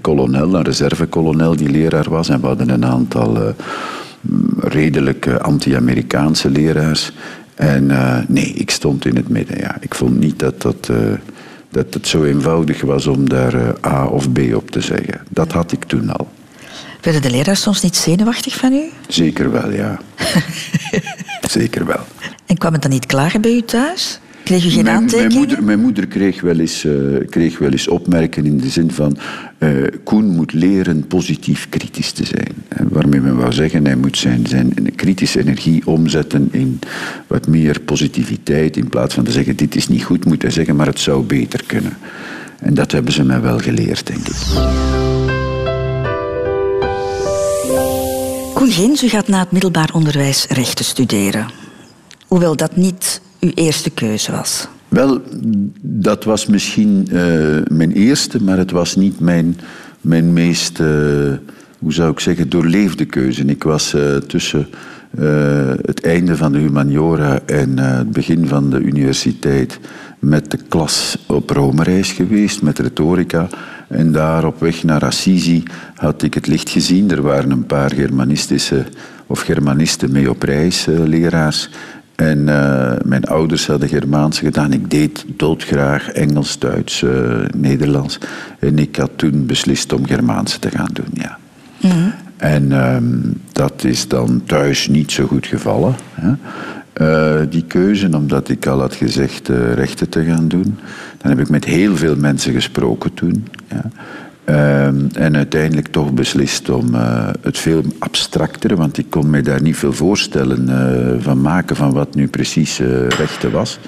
[0.00, 2.28] kolonel, een reservekolonel die leraar was.
[2.28, 3.42] En we hadden een aantal eh,
[4.60, 7.12] redelijk anti-Amerikaanse leraars.
[7.56, 9.58] En eh, nee, ik stond in het midden.
[9.58, 9.76] Ja.
[9.80, 10.96] Ik vond niet dat, dat, eh,
[11.70, 15.20] dat het zo eenvoudig was om daar eh, A of B op te zeggen.
[15.28, 16.28] Dat had ik toen al.
[17.00, 18.82] Werden de leraars soms niet zenuwachtig van u?
[19.08, 20.00] Zeker wel, ja.
[21.48, 22.00] Zeker wel.
[22.46, 24.20] En kwam het dan niet klagen bij u thuis?
[24.46, 25.36] Kreeg u geen mijn, mijn, aantekeningen?
[25.38, 26.92] moeder, mijn moeder kreeg wel eens, eh,
[27.30, 29.16] kreeg wel eens opmerkingen in de zin van...
[29.58, 29.70] eh,
[30.04, 32.52] Koen moet leren positief kritisch te zijn.
[32.68, 36.78] En waarmee men wou zeggen, hij moet zijn, zijn kritische energie omzetten in
[37.26, 38.76] wat meer positiviteit.
[38.76, 41.22] In plaats van te zeggen, dit is niet goed, moet hij zeggen, maar het zou
[41.24, 41.96] beter kunnen.
[42.60, 44.36] En dat hebben ze mij wel geleerd, denk ik.
[48.54, 51.46] Koen Geens, u gaat na het middelbaar onderwijs rechten studeren.
[52.26, 53.20] Hoewel dat niet
[53.54, 54.68] eerste keuze was.
[54.88, 55.20] Wel,
[55.82, 57.16] dat was misschien eh,
[57.70, 59.60] mijn eerste, maar het was niet mijn,
[60.00, 60.86] mijn meest, eh,
[61.78, 63.44] hoe zou ik zeggen, doorleefde keuze.
[63.44, 64.68] Ik was eh, tussen
[65.86, 69.78] het einde van de humaniora en het begin van de universiteit
[70.18, 73.48] met de klas op Rome-reis geweest, met retorica.
[73.88, 75.62] En daar op weg naar Assisi
[75.94, 77.10] had ik het licht gezien.
[77.10, 78.84] Er waren een paar Germanistische
[79.26, 81.70] of Germanisten mee op reis, leraars.
[82.16, 84.72] En eh, mijn ouders hadden Germaans gedaan.
[84.72, 87.10] Ik deed doodgraag Engels, Duits, eh,
[87.56, 88.18] Nederlands.
[88.58, 91.38] En ik had toen beslist om Germaans te gaan doen, ja.
[92.36, 93.04] En ehm,
[93.52, 95.94] dat is dan thuis niet zo goed gevallen.
[96.12, 96.32] Hè?
[96.92, 100.78] Eh, die keuze, omdat ik al had gezegd rechten te gaan doen.
[101.18, 103.46] Dan heb ik met heel veel mensen gesproken toen.
[103.68, 103.90] Ja.
[104.46, 109.62] Ehm, en uiteindelijk toch beslist om eh, het veel abstractere, want ik kon mij daar
[109.62, 113.78] niet veel voorstellen eh, van maken van wat nu precies eh, rechten was.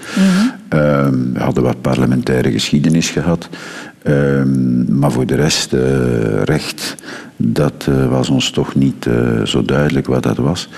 [0.68, 3.48] Ehm, we hadden wat parlementaire geschiedenis gehad.
[4.02, 5.72] Ehm, maar voor de rest,
[6.44, 6.94] recht,
[7.36, 9.06] dat was ons toch niet
[9.44, 10.68] zo duidelijk wat dat was.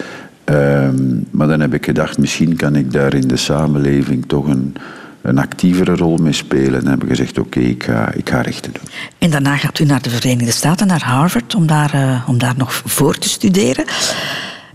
[1.31, 4.75] Maar dan heb ik gedacht, misschien kan ik daar in de samenleving toch een,
[5.22, 6.74] een actievere rol mee spelen.
[6.74, 8.90] En dan heb ik gezegd, oké, ik, ga, ik ga rechten doen.
[9.18, 12.54] En daarna gaat u naar de Verenigde Staten, naar Harvard, om daar, eh, om daar
[12.56, 13.85] nog voor te studeren.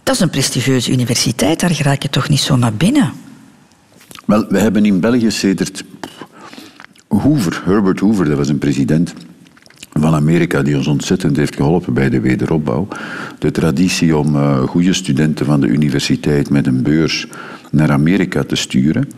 [0.04, 3.12] Dat is een prestigieuze universiteit, daar raak je toch niet zomaar binnen?
[4.26, 5.84] Wel, we hebben in België sedert
[7.08, 9.14] Hoover, Herbert Hoover, dat was een president,
[10.00, 12.88] van Amerika die ons ontzettend heeft geholpen bij de wederopbouw.
[13.40, 17.28] De traditie om uh, goede studenten van de universiteit met een beurs
[17.72, 19.10] naar Amerika te sturen.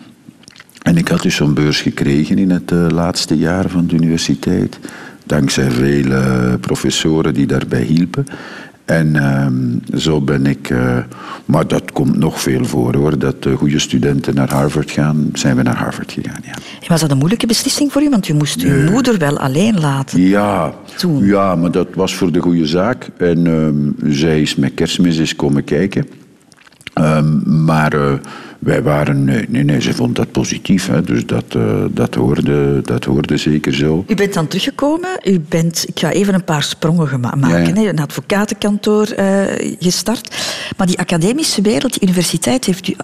[0.88, 4.80] En ik had dus zo'n beurs gekregen in het uh, laatste jaar van de universiteit.
[5.24, 8.26] Dankzij vele professoren die daarbij hielpen.
[8.86, 10.98] En uh, zo ben ik, uh,
[11.46, 15.56] maar dat komt nog veel voor hoor, dat uh, goede studenten naar Harvard gaan, zijn
[15.56, 16.42] we naar Harvard gegaan.
[16.44, 16.88] Ja.
[16.88, 18.10] Was dat een moeilijke beslissing voor u?
[18.10, 20.22] Want u moest uw moeder wel alleen laten.
[20.22, 21.26] Ja, Toen.
[21.26, 23.10] ja, maar dat was voor de goede zaak.
[23.18, 26.08] En uh, zij is met kerstmis eens komen kijken.
[27.46, 28.20] maar
[28.60, 30.88] wij waren, nee, nee, nee, ze vond dat positief.
[30.88, 34.04] Hè, dus dat, uh, dat, hoorde, dat hoorde zeker zo.
[34.08, 35.10] U bent dan teruggekomen.
[35.24, 37.76] U bent, ik ga even een paar sprongen maken.
[37.76, 37.90] Ja, ja.
[37.90, 39.44] Een advocatenkantoor uh,
[39.80, 40.36] gestart.
[40.78, 42.96] Maar die academische wereld, die universiteit, heeft u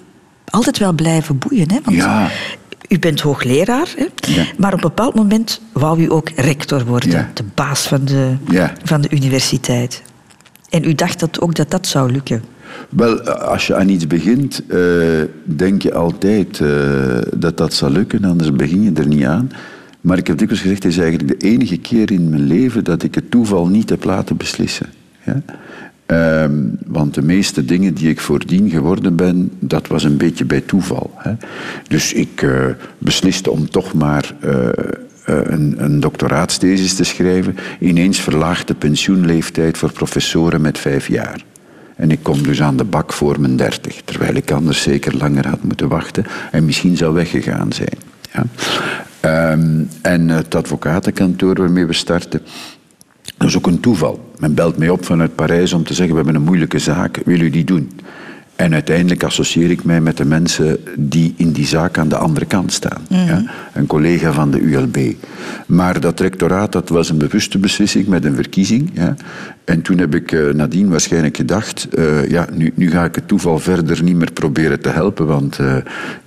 [0.49, 1.71] altijd wel blijven boeien.
[1.71, 1.79] Hè?
[1.83, 2.29] Want ja.
[2.87, 4.05] U bent hoogleraar, hè?
[4.33, 4.45] Ja.
[4.57, 7.09] maar op een bepaald moment wou u ook rector worden.
[7.09, 7.31] Ja.
[7.33, 8.35] De baas van de,
[8.83, 10.01] van de universiteit.
[10.69, 12.43] En u dacht dat ook dat dat zou lukken.
[12.89, 14.77] Wel, als je aan iets begint, uh,
[15.43, 16.69] denk je altijd uh,
[17.35, 19.51] dat dat zal lukken, anders begin je er niet aan.
[20.01, 23.03] Maar ik heb dikwijls gezegd, het is eigenlijk de enige keer in mijn leven dat
[23.03, 24.87] ik het toeval niet heb laten beslissen.
[25.25, 25.41] Ja?
[26.43, 30.61] Um, want de meeste dingen die ik voordien geworden ben, dat was een beetje bij
[30.61, 31.11] toeval.
[31.15, 31.33] Hè?
[31.87, 32.65] Dus ik uh,
[32.97, 34.35] besliste om toch maar
[35.25, 37.55] een, een doctoraatsthesis te schrijven.
[37.79, 41.43] Ineens verlaagd de pensioenleeftijd voor professoren met vijf jaar.
[41.95, 44.01] En ik kom dus aan de bak voor mijn dertig.
[44.05, 47.97] Terwijl ik anders zeker langer had moeten wachten en misschien zou weggegaan zijn.
[48.33, 48.45] Ja.
[49.51, 52.41] Um, en het advocatenkantoor waarmee we starten,
[53.37, 54.31] dat is ook een toeval.
[54.39, 57.39] Men belt mij op vanuit Parijs om te zeggen: We hebben een moeilijke zaak, wil
[57.39, 57.91] u die doen?
[58.55, 62.45] En uiteindelijk associeer ik mij met de mensen die in die zaak aan de andere
[62.45, 63.01] kant staan.
[63.09, 63.25] Mhm.
[63.25, 63.43] Ja?
[63.73, 64.97] Een collega van de ULB.
[65.65, 68.89] Maar dat rectoraat dat was een bewuste beslissing met een verkiezing.
[68.93, 69.15] Ja?
[69.63, 71.87] En toen heb ik uh, nadien waarschijnlijk gedacht...
[71.93, 75.25] Uh, ja, nu, nu ga ik het toeval verder niet meer proberen te helpen...
[75.25, 75.75] want uh,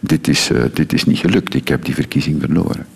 [0.01, 1.55] dit, is, dit is niet gelukt.
[1.55, 2.87] Ik heb die verkiezing verloren.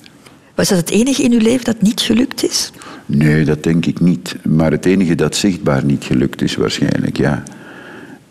[0.54, 2.72] Was dat het enige in uw leven dat niet gelukt is?
[3.06, 4.36] Nee, dat denk ik niet.
[4.48, 7.42] Maar het enige dat zichtbaar niet gelukt is waarschijnlijk, ja...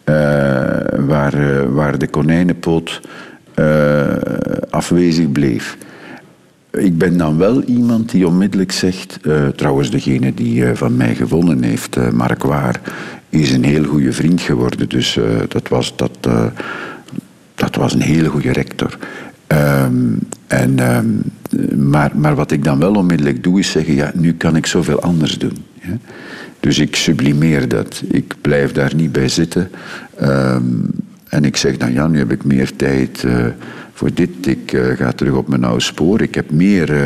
[0.09, 3.01] Uh, waar, uh, waar de konijnenpoot
[3.55, 4.05] uh,
[4.69, 5.77] afwezig bleef.
[6.71, 9.19] Ik ben dan wel iemand die onmiddellijk zegt,
[9.55, 12.81] trouwens degene die van mij gewonnen heeft, Mark Waar,
[13.29, 14.89] is een heel goede vriend geworden.
[14.89, 16.29] Dus dat, was, dat,
[17.55, 18.97] dat was een hele goede rector.
[19.47, 21.21] Um, en, um,
[21.89, 25.01] maar, maar wat ik dan wel onmiddellijk doe is zeggen, ja, nu kan ik zoveel
[25.01, 25.57] anders doen.
[26.59, 28.03] Dus ik sublimeer dat.
[28.11, 29.69] Ik blijf daar niet bij zitten.
[30.21, 30.85] Um,
[31.29, 33.45] en ik zeg dan, ja, nu heb ik meer tijd uh,
[33.93, 34.29] voor dit.
[34.41, 36.21] Ik uh, ga terug op mijn oude spoor.
[36.21, 37.01] Ik heb meer uh,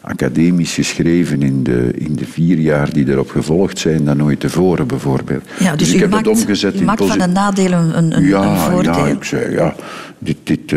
[0.00, 4.86] academisch geschreven in de, in de vier jaar die erop gevolgd zijn dan ooit tevoren,
[4.86, 5.42] bijvoorbeeld.
[5.58, 8.16] Ja, dus, dus ik heb maakt, het omgezet u in maakt van een nadeel een,
[8.16, 9.06] een, ja, een voordeel.
[9.06, 9.74] Ja, ik zei, ja,
[10.18, 10.36] dit...
[10.42, 10.74] dit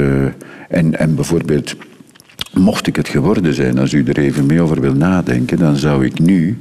[0.69, 1.75] en, en bijvoorbeeld...
[2.53, 6.05] Mocht ik het geworden zijn, als u er even mee over wil nadenken, dan zou
[6.05, 6.57] ik nu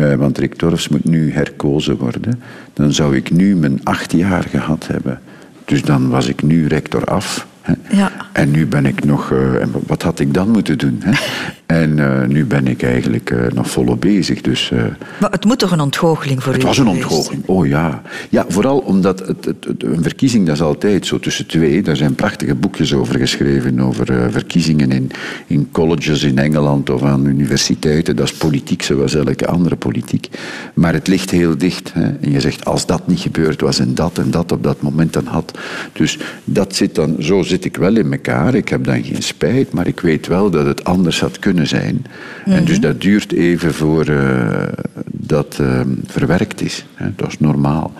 [0.00, 4.86] uh, want Rick moet nu herkozen worden, dan zou ik nu mijn acht jaar gehad
[4.86, 5.20] hebben.
[5.64, 7.46] Dus dan was ik nu rector af.
[7.90, 8.12] Ja.
[8.32, 9.30] En nu ben ik nog...
[9.30, 11.02] Uh, en wat had ik dan moeten doen?
[11.04, 11.12] Hè?
[11.82, 14.40] en uh, nu ben ik eigenlijk nog volop bezig.
[14.40, 14.72] Dus,
[15.20, 18.02] maar het moet toch een ontgoocheling voor het u Het was een ontgoocheling, oh ja.
[18.28, 21.82] Ja, vooral omdat het, het, het, een verkiezing, dat is altijd zo tussen twee.
[21.82, 25.10] Daar zijn prachtige boekjes over geschreven, over verkiezingen in,
[25.46, 28.16] in colleges in Engeland of aan universiteiten.
[28.16, 30.28] Dat is politiek zoals elke andere politiek.
[30.74, 31.92] Maar het ligt heel dicht.
[31.92, 32.04] Hè?
[32.20, 35.12] En je zegt, als dat niet gebeurd was en dat en dat op dat moment
[35.12, 35.58] dan had.
[35.92, 38.54] Dus dat zit dan, zo zit ik wel in elkaar.
[38.54, 42.04] Ik heb dan geen spijt, maar ik weet wel dat het anders had kunnen zijn.
[42.44, 44.62] En dus dat duurt even voor uh,
[45.06, 46.86] dat uh, verwerkt is.
[46.94, 47.06] Hè?
[47.16, 47.92] Dat is normaal.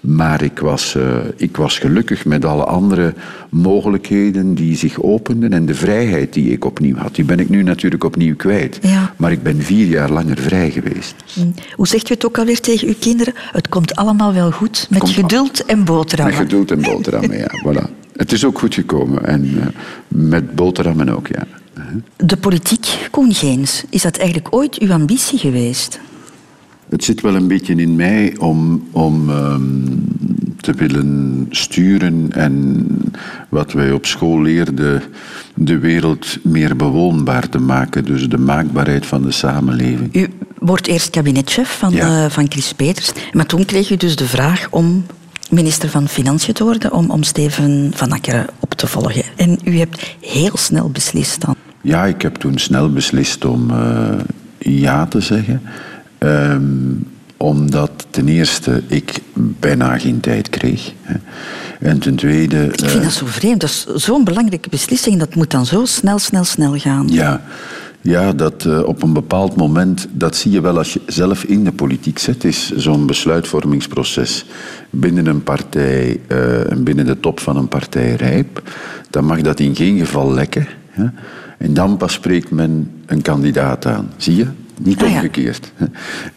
[0.00, 1.02] Maar ik was, uh,
[1.36, 3.14] ik was gelukkig met alle andere
[3.48, 7.14] mogelijkheden die zich openden en de vrijheid die ik opnieuw had.
[7.14, 8.78] Die ben ik nu natuurlijk opnieuw kwijt.
[8.82, 9.14] Ja.
[9.16, 11.14] Maar ik ben vier jaar langer vrij geweest.
[11.34, 11.54] Mm.
[11.74, 13.34] Hoe zegt u het ook alweer tegen uw kinderen?
[13.52, 16.38] Het komt allemaal wel goed, met Komt geduld en boterhammen.
[16.38, 17.50] Met geduld en boterhammen, ja.
[17.66, 17.97] Voilà.
[18.18, 19.26] Het is ook goed gekomen.
[19.26, 19.66] En uh,
[20.08, 21.46] met boterhammen ook, ja.
[22.16, 26.00] De politiek, Koen Geens, is dat eigenlijk ooit uw ambitie geweest?
[26.88, 30.04] Het zit wel een beetje in mij om, om um,
[30.60, 32.86] te willen sturen en
[33.48, 35.02] wat wij op school leerden,
[35.54, 38.04] de wereld meer bewoonbaar te maken.
[38.04, 40.14] Dus de maakbaarheid van de samenleving.
[40.16, 40.28] U
[40.58, 42.24] wordt eerst kabinetchef van, Ja.
[42.24, 45.04] uh, van Chris Peters, maar toen kreeg u dus de vraag om
[45.48, 49.22] minister van Financiën te worden, om, om Steven van Akkeren op te volgen.
[49.36, 51.54] En u hebt heel snel beslist dan.
[51.80, 54.08] Ja, ik heb toen snel beslist om uh,
[54.58, 55.62] ja te zeggen.
[56.18, 56.62] Ehm,
[57.36, 60.92] omdat ten eerste ik bijna geen tijd kreeg.
[61.02, 61.14] Hè.
[61.80, 62.64] En ten tweede...
[62.64, 63.60] Ik vind eh, dat zo vreemd.
[63.60, 65.18] Dat is zo'n belangrijke beslissing.
[65.18, 67.08] Dat moet dan zo snel, snel, snel gaan.
[67.08, 67.42] Ja,
[68.00, 71.64] ja dat eh, op een bepaald moment, dat zie je wel als je zelf in
[71.64, 74.44] de politiek zit, is zo'n besluitvormingsproces
[74.90, 78.62] binnen een partij eh, en binnen de top van een partij rijp.
[79.10, 80.66] Dan mag dat in geen geval lekken.
[80.90, 81.04] Hè?
[81.58, 84.10] En dan pas spreekt men een kandidaat aan.
[84.16, 84.46] Zie je?
[84.82, 85.72] Niet Ah, omgekeerd.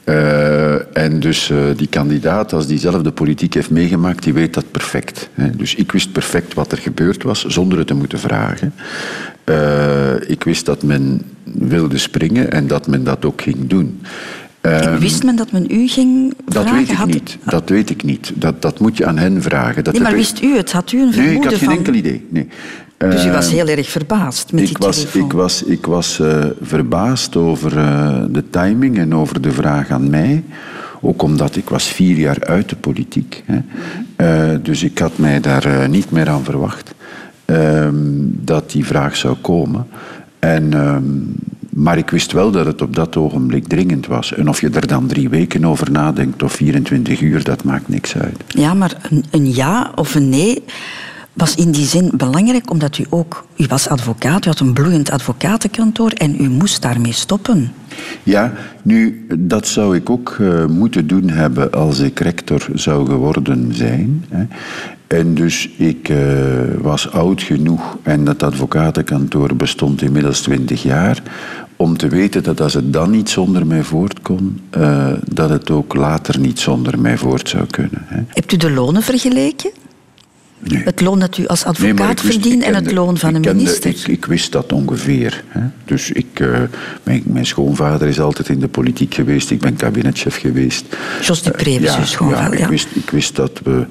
[0.04, 4.54] Eh, en dus eh, die kandidaat, als die zelf de politiek heeft meegemaakt, die weet
[4.54, 5.30] dat perfect.
[5.34, 5.56] hè.
[5.56, 8.74] Dus ik wist perfect wat er gebeurd was, zonder het te moeten vragen.
[10.28, 14.02] Ik wist dat men wilde springen en dat men dat ook ging doen.
[14.62, 16.78] Eh, Wist men dat men u ging dat vragen?
[16.80, 17.38] weet ik Had- niet.
[17.46, 18.32] Dat weet ik niet.
[18.36, 19.84] Dat, dat moet je aan hen vragen.
[19.84, 20.72] Dat Nee, maar wist u het?
[20.72, 21.78] Had u een Nee, vermoeden ik had geen van...
[21.78, 22.26] enkel idee.
[22.30, 22.48] Nee.
[22.98, 25.22] Dus u was heel erg verbaasd met ik die was, telefoon.
[25.26, 30.10] ik was, ik was eh, verbaasd over eh, de timing en over de vraag aan
[30.10, 30.44] mij.
[31.02, 33.44] Ook omdat ik was vier jaar uit de politiek.
[33.46, 33.60] Hè.
[34.16, 36.94] Eh, dus ik had mij daar niet meer aan verwacht
[37.46, 37.96] ehm,
[38.26, 39.88] dat die vraag zou komen.
[40.40, 41.04] En, ehm,
[41.72, 44.34] maar ik wist wel dat het op dat ogenblik dringend was.
[44.34, 48.18] En of je er dan drie weken over nadenkt of 24 uur, dat maakt niks
[48.18, 48.44] uit.
[48.48, 50.64] Ja, maar een, een ja of een nee
[51.34, 53.46] was in die zin belangrijk, omdat u ook...
[53.58, 57.72] U was advocaat, u had een bloeiend advocatenkantoor en u moest daarmee stoppen.
[58.24, 63.76] Ja, nu, dat zou ik ook eh, moeten doen hebben als ik rector zou geworden
[63.76, 64.26] zijn.
[64.30, 64.46] Hè.
[65.08, 66.18] En dus ik eh,
[66.82, 71.22] was oud genoeg en dat advocatenkantoor bestond inmiddels twintig jaar
[71.82, 75.70] om te weten dat als het dan niet zonder mij voort kon, eh, dat het
[75.70, 78.06] ook later niet zonder mij voort zou kunnen.
[78.06, 78.22] Hè.
[78.28, 79.72] Hebt u de lonen vergeleken?
[80.60, 80.84] Nee.
[80.84, 83.90] Het loon dat u als advocaat verdient en het loon van een minister?
[83.90, 85.44] ik, ik wist dat ongeveer.
[85.48, 85.62] Hè.
[85.86, 86.62] Dus ik, eh,
[87.04, 89.52] mijn, mijn schoonvader is altijd in de politiek geweest.
[89.52, 90.86] Ik ben kabinetchef geweest.
[91.22, 92.64] Jos Dupré was ja, uw schoonvader, Ja, ja.
[92.64, 93.86] ik, wist, ik wist dat we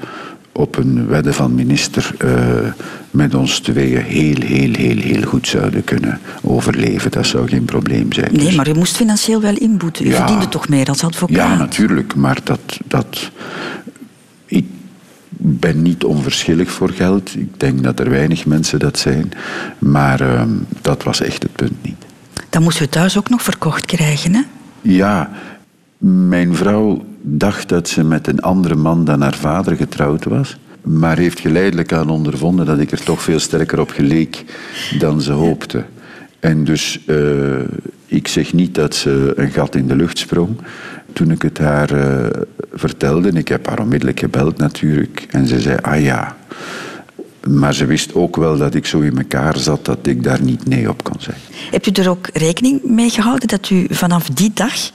[0.53, 2.73] op een wedde van minister eh,
[3.11, 7.11] met ons tweeën heel, heel, heel, heel goed zouden kunnen overleven.
[7.11, 8.33] Dat zou geen probleem zijn.
[8.33, 10.07] Nee, Dus- maar u moest financieel wel inboeten.
[10.07, 10.17] U Ja.
[10.17, 11.37] verdiende toch meer als advocaat?
[11.37, 13.31] ja, natuurlijk, maar dat, dat.
[14.47, 14.67] Ik
[15.43, 17.35] ben niet onverschillig voor geld.
[17.37, 19.31] Ik denk dat er weinig mensen dat zijn.
[19.79, 20.49] Maar ehm,
[20.81, 22.05] dat was echt het punt niet.
[22.51, 24.41] Dan moest u thuis ook nog verkocht krijgen, hè?
[24.81, 25.31] Ja,
[25.99, 30.57] mijn vrouw dacht dat ze met een andere man dan haar vader getrouwd was.
[30.83, 34.45] Maar heeft geleidelijk aan ondervonden dat ik er toch veel sterker op geleek
[34.99, 35.85] dan ze hoopte.
[36.41, 37.17] En dus, eh,
[38.07, 40.57] ik zeg niet dat ze een gat in de lucht sprong.
[41.13, 42.41] Toen ik het haar eh,
[42.73, 46.37] vertelde, en ik heb haar onmiddellijk gebeld natuurlijk, en ze zei, ah ja.
[47.49, 50.67] Maar ze wist ook wel dat ik zo in elkaar zat dat ik daar niet
[50.67, 51.43] nee op kon zeggen.
[51.71, 54.91] Hebt u er ook rekening mee gehouden dat u vanaf die dag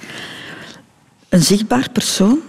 [1.30, 2.39] een zichtbaar persoon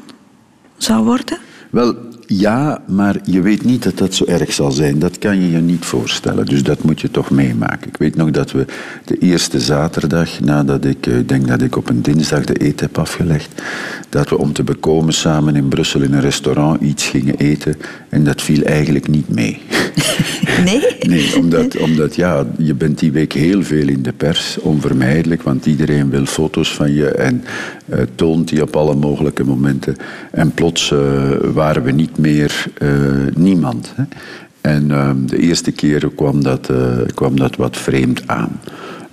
[0.77, 1.39] zou worden?
[1.71, 1.97] Wel,
[2.27, 4.99] ja, maar je weet niet dat dat zo erg zal zijn.
[4.99, 6.47] Dat kan je je niet voorstellen.
[6.47, 7.89] Dus dat moet je toch meemaken.
[7.89, 8.65] Ik weet nog dat we
[9.05, 12.87] de eerste zaterdag, nadat ik, eh, ik denk dat ik op een dinsdag de eten
[12.87, 13.63] heb afgelegd,
[14.09, 17.77] dat we om te bekomen samen in Brussel in een restaurant iets gingen eten.
[18.09, 19.61] En dat viel eigenlijk niet mee.
[20.65, 20.81] Nee?
[21.09, 25.67] Nee, omdat, omdat ja, je bent die week heel veel in de pers, onvermijdelijk, want
[25.67, 27.45] iedereen wil foto's van je en
[27.89, 29.97] eh, toont die op alle mogelijke momenten.
[30.31, 30.99] En plots eh,
[31.55, 32.89] waren we niet meer eh,
[33.35, 33.93] niemand.
[33.97, 34.03] Hè.
[34.61, 38.61] En ehm, de eerste keer kwam dat, eh, kwam dat wat vreemd aan.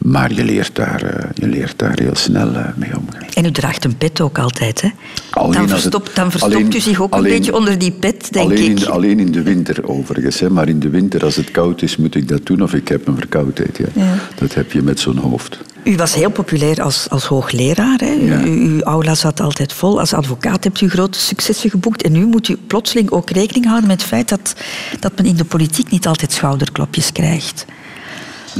[0.04, 3.28] Maar je leert daar, eh, je leert daar heel snel eh, mee omgaan.
[3.34, 4.90] En u draagt een pet ook altijd, hè?
[5.30, 7.92] Alleen dan het- verstopt, dan verstopt alleen- u zich ook alleen- een beetje onder die
[7.92, 8.80] pet, denk alleen, ik.
[8.80, 10.40] In alleen in de winter overigens.
[10.40, 10.50] Hè.
[10.50, 13.08] Maar in de winter, als het koud is, moet ik dat doen of ik heb
[13.08, 13.78] een verkoudheid.
[13.78, 13.86] Ja.
[14.04, 14.14] Ja.
[14.36, 15.60] Dat heb je met zo'n hoofd.
[15.84, 17.98] U was heel populair als, als hoogleraar.
[18.00, 18.14] Hè?
[18.22, 18.42] U- Ja.
[18.44, 20.00] Uw aula zat altijd vol.
[20.00, 22.04] Als advocaat hebt u grote successen geboekt.
[22.04, 24.56] En nu moet u plotseling ook rekening houden met het feit dat,
[25.00, 27.66] dat men in de politiek niet altijd schouderklopjes krijgt.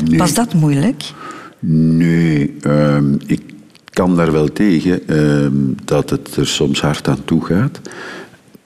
[0.04, 0.18] Nee.
[0.18, 1.04] Was dat moeilijk?
[1.66, 3.42] Nee, ehm, ik
[3.90, 5.54] kan daar wel tegen ehm,
[5.86, 7.80] dat het er soms hard aan toe gaat.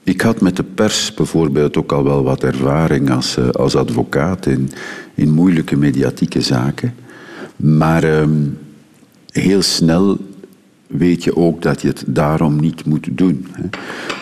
[0.02, 4.46] Ik had met de pers bijvoorbeeld ook al wel wat ervaring als, eh, als advocaat
[4.46, 4.70] in,
[5.14, 6.94] in moeilijke mediatieke zaken.
[7.56, 8.46] Maar ehm,
[9.30, 10.18] heel snel
[10.86, 13.46] weet je ook dat je het daarom niet moet doen.
[13.52, 13.68] Hè.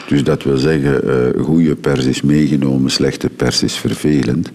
[0.09, 4.51] Dus dat wil zeggen, eh goede pers is meegenomen, slechte pers is vervelend.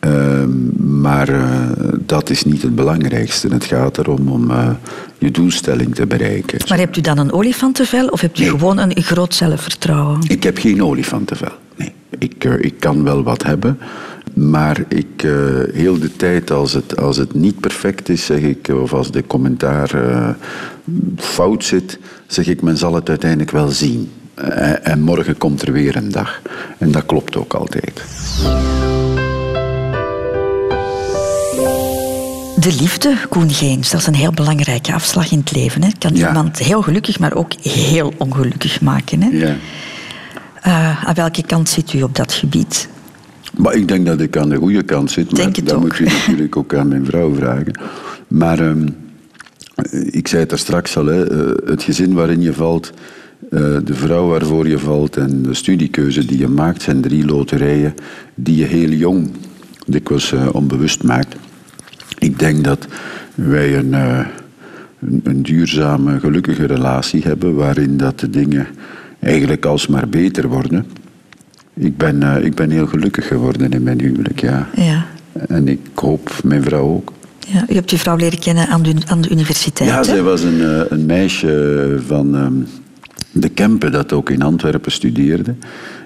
[0.00, 0.50] Ehm,
[1.00, 1.42] maar eh,
[2.06, 3.48] dat is niet het belangrijkste.
[3.48, 4.70] Het gaat erom om eh,
[5.18, 6.58] je doelstelling te bereiken.
[6.68, 8.50] Maar hebt u dan een olifantenvel of hebt u Nee.
[8.50, 10.20] gewoon een groot zelfvertrouwen?
[10.26, 11.52] Ik heb geen olifantenvel.
[11.76, 11.92] Nee.
[12.18, 13.78] Ik, eh, ik kan wel wat hebben,
[14.34, 15.26] Maar ik,
[15.72, 19.26] heel de tijd, als het, als het niet perfect is, zeg ik, of als de
[19.26, 19.90] commentaar
[21.16, 24.10] fout zit, zeg ik, men zal het uiteindelijk wel zien.
[24.82, 26.40] En morgen komt er weer een dag.
[26.78, 28.02] En dat klopt ook altijd.
[32.60, 35.82] De liefde, Koen Geens, dat is een heel belangrijke afslag in het leven.
[35.82, 35.88] Hè.
[35.88, 36.26] Het kan Ja.
[36.28, 39.22] iemand heel gelukkig, maar ook heel ongelukkig maken.
[39.22, 39.28] Hè.
[39.28, 39.56] Ja.
[40.62, 42.88] Eh, aan welke kant zit u op dat gebied?
[43.56, 45.32] Maar ik denk dat ik aan de goede kant zit.
[45.32, 45.80] Maar dat ook.
[45.80, 47.80] moet je natuurlijk ook aan mijn vrouw vragen.
[48.28, 48.88] Maar ehm,
[50.10, 52.92] ik zei het er straks al, hè, eh, het gezin waarin je valt,
[53.50, 57.94] eh, de vrouw waarvoor je valt en de studiekeuze die je maakt, zijn drie loterijen
[58.34, 59.30] die je heel jong
[59.86, 61.36] dikwijls onbewust maakt.
[62.18, 62.86] Ik denk dat
[63.34, 64.18] wij een, eh,
[65.00, 68.66] een, een duurzame, gelukkige relatie hebben waarin dat de dingen
[69.20, 70.86] eigenlijk alsmaar beter worden.
[71.74, 74.68] Ik ben, eh, ik ben heel gelukkig geworden in mijn huwelijk, ja.
[74.74, 75.06] Ja.
[75.48, 77.12] En ik hoop mijn vrouw ook.
[77.46, 79.90] Ja, u hebt uw vrouw leren kennen aan de, aan de universiteit.
[79.90, 80.04] Ja, hè?
[80.04, 82.54] zij was een, eh, een meisje van ehm,
[83.32, 85.54] de Kempen dat ook in Antwerpen studeerde.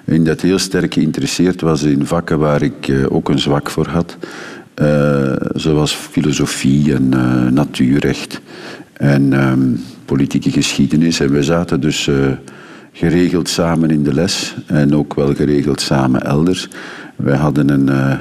[0.05, 4.17] En dat heel sterk geïnteresseerd was in vakken waar ik ook een zwak voor had.
[4.75, 8.41] Eh, zoals filosofie en eh, natuurrecht
[8.93, 9.61] en ehm,
[10.05, 11.21] politieke geschiedenis.
[11.21, 12.15] En we zaten dus eh,
[12.93, 16.69] geregeld samen in de les en ook wel geregeld samen elders.
[17.17, 18.19] Wij hadden een...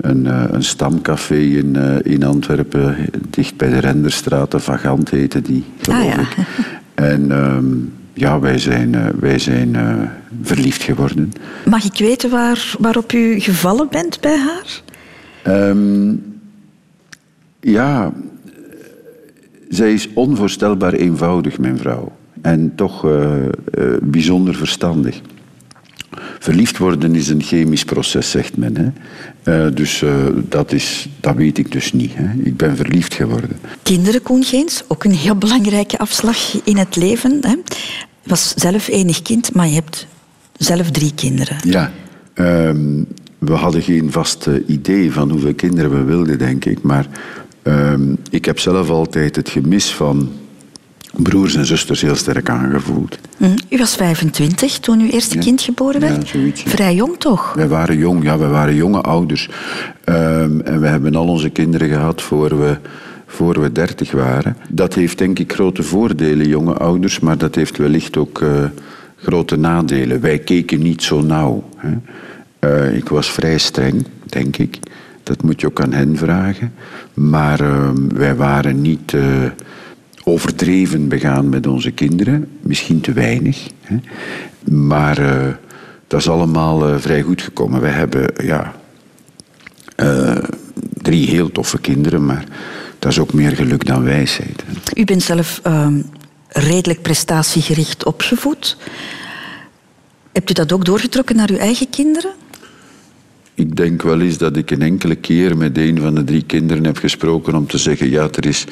[0.00, 2.96] een, een stamcafé in, in Antwerpen,
[3.30, 6.20] dicht bij de Renderstraat, de Vagant heette die, geloof Ah, ja.
[6.20, 6.36] ik.
[6.94, 7.64] En ehm,
[8.12, 9.76] ja, wij zijn, wij zijn
[10.42, 11.32] verliefd geworden.
[11.64, 14.82] Mag ik weten waar, waarop u gevallen bent bij haar?
[15.46, 16.14] Ehm,
[17.60, 18.12] ja,
[19.68, 22.12] zij is onvoorstelbaar eenvoudig, mijn vrouw.
[22.40, 23.50] En toch eh, eh,
[24.02, 25.20] bijzonder verstandig.
[26.38, 28.76] Verliefd worden is een chemisch proces, zegt men.
[28.76, 28.90] Hè?
[29.42, 30.04] Eh, dus
[30.48, 32.12] dat, is, dat weet ik dus niet.
[32.14, 32.42] Hè?
[32.42, 33.58] Ik ben verliefd geworden.
[33.82, 37.38] Kinderen, Koen Geens, ook een heel belangrijke afslag in het leven.
[37.40, 37.50] Hè?
[38.22, 40.06] Je was zelf enig kind, maar je hebt
[40.56, 41.56] zelf drie kinderen.
[41.64, 41.92] Ja,
[42.34, 43.02] ehm,
[43.38, 46.82] we hadden geen vast idee van hoeveel kinderen we wilden, denk ik.
[46.82, 47.06] Maar
[47.62, 50.30] ehm, ik heb zelf altijd het gemis van
[51.16, 53.18] broers en zusters heel sterk aangevoeld.
[53.36, 55.40] Hm, U was 25 toen uw eerste Ja.
[55.40, 56.28] kind geboren werd.
[56.28, 56.40] Ja.
[56.54, 57.52] Vrij jong toch?
[57.54, 59.48] Wij waren jong, ja, we waren jonge ouders.
[60.04, 62.76] Ehm, en we hebben al onze kinderen gehad voor we,
[63.26, 64.56] voor we dertig waren.
[64.68, 68.48] Dat heeft denk ik grote voordelen, jonge ouders, maar dat heeft wellicht ook eh,
[69.16, 70.20] grote nadelen.
[70.20, 71.68] Wij keken niet zo nauw.
[71.76, 71.90] Hè.
[72.66, 74.78] Eh, ik was vrij streng, denk ik.
[75.22, 76.74] Dat moet je ook aan hen vragen.
[77.14, 79.22] Maar ehm, wij waren niet eh,
[80.24, 82.48] overdreven begaan met onze kinderen.
[82.60, 83.66] Misschien te weinig.
[83.80, 83.96] Hè.
[84.74, 85.54] Maar eh,
[86.06, 87.80] dat is allemaal vrij goed gekomen.
[87.80, 88.74] Wij hebben ja,
[90.92, 92.44] drie heel toffe kinderen, maar
[92.98, 94.64] dat is ook meer geluk dan wijsheid.
[94.94, 96.00] U bent zelf ehm,
[96.48, 98.76] redelijk prestatiegericht opgevoed.
[100.32, 102.30] Hebt u dat ook doorgetrokken naar uw eigen kinderen?
[103.56, 106.84] Ik denk wel eens dat ik een enkele keer met een van de drie kinderen
[106.84, 108.64] heb gesproken om te zeggen, ja, er is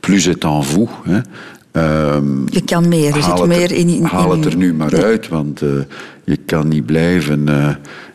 [0.00, 0.88] plus et en vous.
[1.04, 1.20] Hè.
[1.72, 3.88] Ehm, Je kan meer, er zit het meer er- in...
[3.88, 5.02] in Haal het er nu maar Ja.
[5.02, 5.68] uit, want eh,
[6.24, 7.68] je kan niet blijven eh,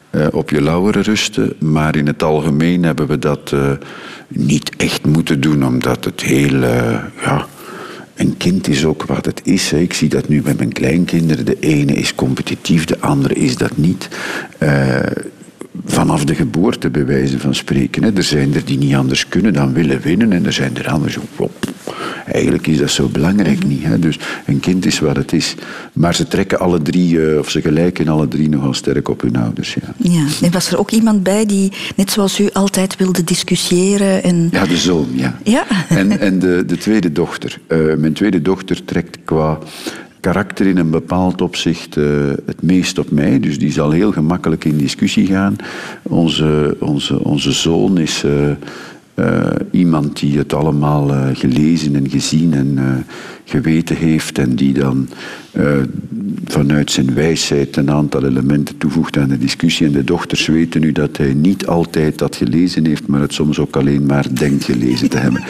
[0.10, 1.54] eh, op je lauweren rusten.
[1.60, 3.54] Maar in het algemeen hebben we dat
[4.28, 6.60] niet echt moeten doen, omdat het heel...
[7.22, 7.46] ja,
[8.16, 9.72] een kind is ook wat het is.
[9.72, 9.78] Hè.
[9.78, 11.46] Ik zie dat nu bij mijn kleinkinderen.
[11.46, 14.10] De ene is competitief, de andere is dat niet.
[15.86, 18.04] Vanaf de geboorte, bij wijze van spreken.
[18.04, 18.12] Hè.
[18.14, 20.32] Er zijn er die niet anders kunnen dan willen winnen.
[20.32, 21.22] En er zijn er die zo...
[22.26, 23.84] Eigenlijk is dat zo belangrijk niet.
[23.84, 24.00] Hè.
[24.00, 25.56] Dus een kind is wat het is.
[25.94, 29.36] Maar ze trekken alle drie, eh, of ze gelijken alle drie nogal sterk op hun
[29.36, 29.74] ouders.
[29.74, 30.26] Ja, Ja.
[30.42, 34.24] En was er ook iemand bij die, net zoals u, altijd wilde discussiëren?
[34.24, 34.50] En...
[34.52, 35.38] ja de zoon, ja.
[35.44, 35.66] Ja.
[35.90, 37.60] En, en de, de tweede dochter.
[37.68, 39.60] Eh, mijn tweede dochter trekt qua
[40.24, 42.06] karakter in een bepaald opzicht eh,
[42.46, 43.40] het meest op mij.
[43.40, 45.56] Dus die zal heel gemakkelijk in discussie gaan.
[46.04, 48.52] Onze, onze, onze zoon is eh,
[49.14, 53.06] eh, iemand die het allemaal gelezen en gezien en
[53.46, 54.38] geweten heeft.
[54.38, 55.10] En die dan
[56.46, 59.86] vanuit zijn wijsheid een aantal elementen toevoegt aan de discussie.
[59.86, 63.60] En de dochters weten nu dat hij niet altijd dat gelezen heeft, maar het soms
[63.60, 65.44] ook alleen maar denkt gelezen te hebben.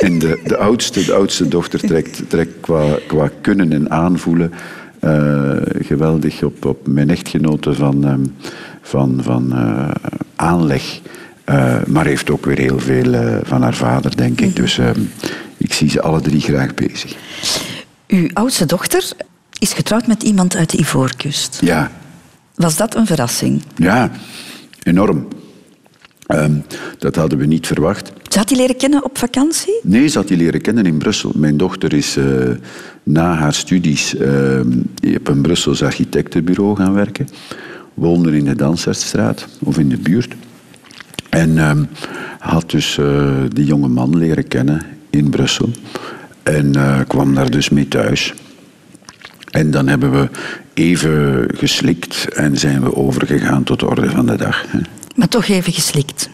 [0.00, 4.52] En de, de, oudste, de oudste dochter trekt, trekt qua, qua kunnen en aanvoelen
[5.00, 8.24] eh, geweldig op, op mijn echtgenote van, ehm,
[8.82, 9.90] van, van eh,
[10.36, 11.00] aanleg.
[11.44, 14.56] Eh, maar heeft ook weer heel veel van haar vader, denk ik.
[14.56, 15.00] Dus ehm,
[15.56, 17.16] ik zie ze alle drie graag bezig.
[18.06, 19.12] Uw oudste dochter
[19.58, 21.58] is getrouwd met iemand uit de Ivoorkust.
[21.62, 21.90] Ja,
[22.54, 23.62] Was dat een verrassing?
[23.76, 24.10] ja,
[24.82, 25.28] enorm.
[26.30, 26.54] Ehm,
[26.98, 28.12] dat hadden we niet verwacht.
[28.34, 29.80] Had die leren kennen op vakantie?
[29.82, 31.32] Nee, had die leren kennen in Brussel.
[31.34, 32.24] Mijn dochter is eh,
[33.02, 34.60] na haar studies uh,
[35.16, 37.28] op een Brussels architectenbureau gaan werken.
[37.94, 40.34] Woonde in de Dansertstraat of in de buurt.
[41.30, 41.84] En ehm,
[42.38, 45.70] had dus uh, die jonge man leren kennen in Brussel.
[46.42, 48.34] En uh, kwam daar dus mee thuis.
[49.50, 50.28] En dan hebben we
[50.74, 54.66] even geslikt en zijn we overgegaan tot de orde van de dag.
[55.20, 56.30] Maar toch even geslikt.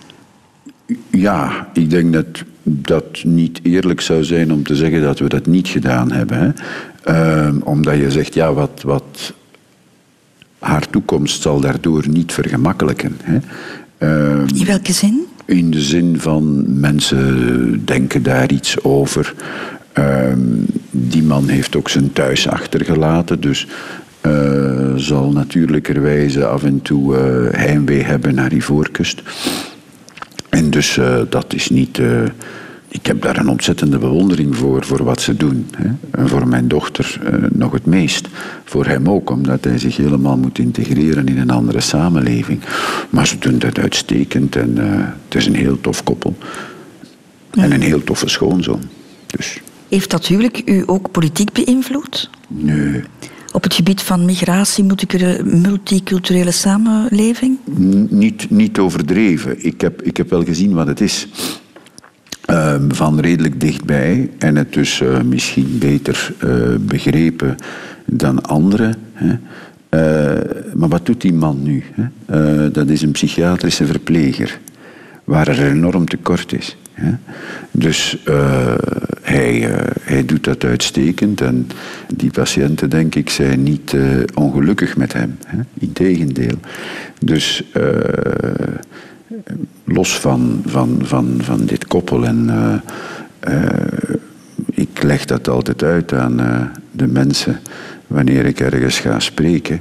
[1.11, 2.27] Ja, ik denk dat
[2.63, 6.39] dat niet eerlijk zou zijn om te zeggen dat we dat niet gedaan hebben.
[6.39, 7.49] Hè.
[7.49, 9.33] Uh, omdat je zegt, ja, wat, wat
[10.59, 13.17] haar toekomst zal daardoor niet vergemakkelijken.
[13.23, 13.39] Hè.
[13.99, 15.27] Uh, In welke zin?
[15.45, 19.35] In de zin van mensen denken daar iets over.
[19.99, 20.33] Uh,
[20.91, 23.67] die man heeft ook zijn thuis achtergelaten, dus
[24.97, 29.23] zal natuurlijkerwijze af en toe uh, heimwee hebben naar die voorkust.
[30.49, 32.01] En dus uh, dat is niet.
[32.89, 35.67] ik heb daar een ontzettende bewondering voor, voor wat ze doen.
[35.77, 35.89] Hè.
[36.11, 37.21] En voor mijn dochter
[37.53, 38.29] nog het meest.
[38.65, 42.61] Voor hem ook, omdat hij zich helemaal moet integreren in een andere samenleving.
[43.11, 46.37] Maar ze doen dat uitstekend en het is een heel tof koppel.
[47.53, 47.63] Ja.
[47.63, 48.83] En een heel toffe schoonzoon.
[49.27, 49.61] Dus.
[49.89, 52.31] Heeft dat huwelijk u ook politiek beïnvloed?
[52.49, 53.03] Nee.
[53.57, 54.85] Op het gebied van migratie,
[55.45, 57.59] multiculturele samenleving?
[58.09, 59.65] Niet, niet overdreven.
[59.65, 61.29] Ik heb, ik heb wel gezien wat het is.
[62.51, 67.57] Uh, van redelijk dichtbij en het dus uh, misschien beter uh, begrepen
[68.07, 68.95] dan anderen.
[69.13, 69.37] Hè.
[70.75, 71.85] maar wat doet die man nu?
[71.93, 72.71] Hè?
[72.71, 74.59] dat is een psychiatrische verpleger,
[75.27, 76.77] waar er enorm tekort is.
[77.71, 78.75] Dus uh,
[79.23, 81.69] hij, uh, hij doet dat uitstekend en
[82.15, 85.39] die patiënten, denk ik, zijn niet uh, ongelukkig met hem.
[85.47, 85.59] Hè?
[85.79, 86.59] Integendeel.
[87.21, 87.65] Dus
[89.85, 92.51] los van, van, van, van dit koppel en
[94.71, 96.37] ik leg dat altijd uit aan
[96.91, 97.61] de mensen
[98.07, 99.81] wanneer ik ergens ga spreken.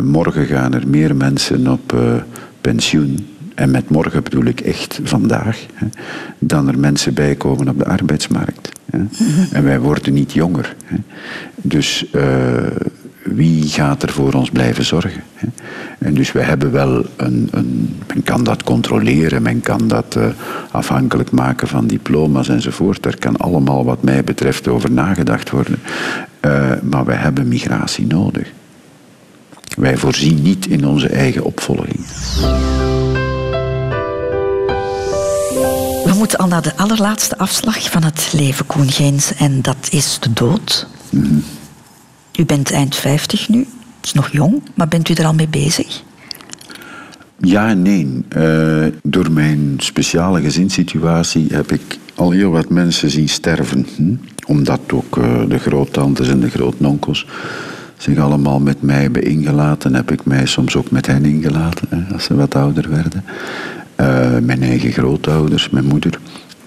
[0.00, 1.96] morgen gaan er meer mensen op
[2.60, 5.86] pensioen en met morgen bedoel ik echt vandaag, hè,
[6.38, 8.70] dan er mensen bijkomen op de arbeidsmarkt.
[8.90, 8.98] Hè.
[9.52, 10.76] En wij worden niet jonger.
[10.84, 10.96] Hè.
[11.56, 12.22] Dus uh,
[13.22, 15.22] wie gaat er voor ons blijven zorgen?
[15.34, 15.46] Hè?
[15.98, 20.26] En dus we hebben wel een, een, Men kan dat controleren, men kan dat uh,
[20.70, 23.02] afhankelijk maken van diploma's enzovoort.
[23.02, 25.78] Daar kan allemaal, wat mij betreft, over nagedacht worden.
[26.46, 28.52] Uh, maar wij hebben migratie nodig.
[29.76, 32.00] Wij voorzien niet in onze eigen opvolging.
[36.16, 40.32] Moeten al naar de allerlaatste afslag van het leven, Koen Geens, en dat is de
[40.32, 40.86] dood.
[42.38, 45.48] U bent eind 50 nu, dat is nog jong, maar bent u er al mee
[45.48, 46.02] bezig?
[47.38, 48.24] Ja en nee.
[48.36, 53.86] Uh, door mijn speciale gezinssituatie heb ik al heel wat mensen zien sterven.
[53.96, 54.14] Hm?
[54.46, 57.26] Omdat ook uh, de groottantes en de grootnonkels
[57.96, 62.14] zich allemaal met mij hebben ingelaten, heb ik mij soms ook met hen ingelaten, hè,
[62.14, 63.24] als ze wat ouder werden.
[64.00, 66.18] Uh, mijn eigen grootouders, mijn moeder.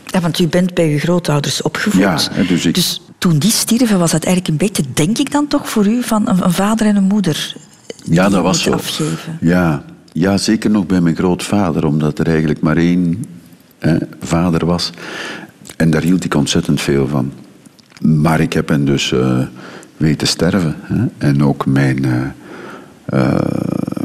[0.06, 2.02] Ja, want u bent bij uw grootouders opgevoed.
[2.02, 2.74] Ja, dus, ik...
[2.74, 6.04] dus toen die stierven, was dat eigenlijk een beetje, denk ik dan toch voor u,
[6.04, 7.56] van een, een vader en een moeder?
[8.04, 8.72] Ja, dat was zo.
[8.72, 9.38] Afgeven.
[9.42, 9.84] Ja.
[10.12, 13.26] ja, zeker nog bij mijn grootvader, omdat er eigenlijk maar één
[13.80, 14.92] hè, vader was.
[15.78, 17.32] En daar hield ik ontzettend veel van.
[18.02, 19.40] Maar ik heb hen dus uh,
[19.98, 20.76] weten sterven.
[20.82, 21.06] Hè.
[21.18, 22.06] En ook mijn...
[22.06, 22.22] Uh,
[23.14, 23.36] uh,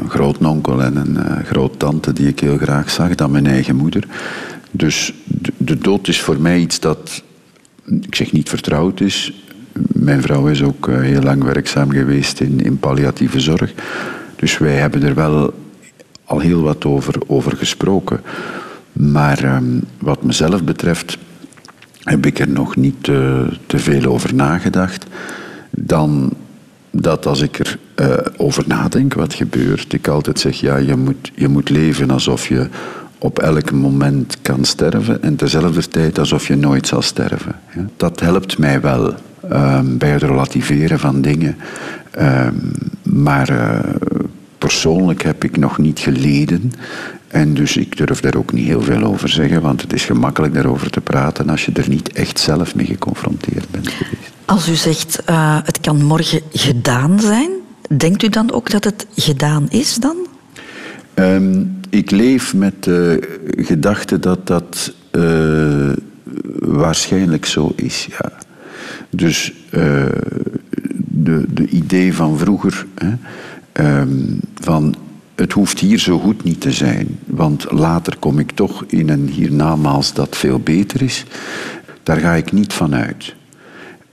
[0.07, 4.07] grootnonkel en een uh, groottante die ik heel graag zag dan mijn eigen moeder.
[4.71, 5.13] Dus
[5.57, 7.23] de, dood is voor mij iets dat,
[7.85, 9.43] ik zeg niet vertrouwd is.
[9.87, 13.73] Mijn vrouw is ook uh, heel lang werkzaam geweest in, in palliatieve zorg.
[14.35, 15.53] Dus wij hebben er wel
[16.25, 18.21] al heel wat over, over gesproken.
[18.93, 21.17] Maar um, wat mezelf betreft
[21.99, 25.05] heb ik er nog niet te veel over nagedacht.
[25.69, 26.33] Dan
[27.01, 31.31] dat als ik er uh, over nadenk wat gebeurt, ik altijd zeg, ja, je moet,
[31.35, 32.67] je moet leven alsof je
[33.17, 37.55] op elk moment kan sterven en tezelfde tijd alsof je nooit zal sterven.
[37.75, 37.85] Ja?
[37.97, 39.13] Dat helpt mij wel
[39.51, 41.57] um, bij het relativeren van dingen.
[42.19, 42.71] Um,
[43.03, 43.79] maar uh,
[44.57, 46.71] persoonlijk heb ik nog niet geleden.
[47.27, 50.53] En dus ik durf daar ook niet heel veel over zeggen, want het is gemakkelijk
[50.53, 53.93] daarover te praten als je er niet echt zelf mee geconfronteerd bent.
[54.45, 57.49] Als u zegt, uh, het kan morgen gedaan zijn,
[57.97, 60.15] denkt u dan ook dat het gedaan is dan?
[61.15, 63.19] Um, ik leef met de
[63.57, 65.91] gedachte dat dat uh,
[66.59, 68.31] waarschijnlijk zo is, ja.
[69.09, 70.05] Dus uh,
[70.95, 73.13] de, de idee van vroeger, hè,
[73.99, 74.95] um, van
[75.35, 77.19] het hoeft hier zo goed niet te zijn.
[77.25, 81.25] want later kom ik toch in een hiernamaals dat veel beter is.
[82.03, 83.35] Daar ga ik niet van uit.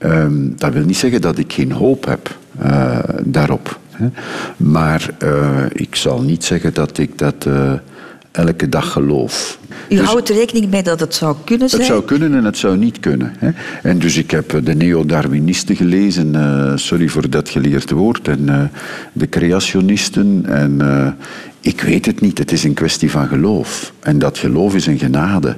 [0.03, 3.79] Ehm, dat wil niet zeggen dat ik geen hoop heb uh, daarop.
[3.91, 4.07] Hè.
[4.57, 7.73] Maar uh, ik zal niet zeggen dat ik dat uh,
[8.31, 9.59] elke dag geloof.
[9.89, 11.81] U dus, houdt rekening mee dat het zou kunnen zijn?
[11.81, 13.33] Het zou kunnen en het zou niet kunnen.
[13.37, 13.49] Hè.
[13.83, 18.71] En dus ik heb de neo-Darwinisten gelezen, sorry voor dat geleerd woord, en
[19.13, 20.45] de creationisten.
[20.47, 20.81] En
[21.61, 23.93] ik weet het niet, het is een kwestie van geloof.
[23.99, 25.55] En dat geloof is een genade.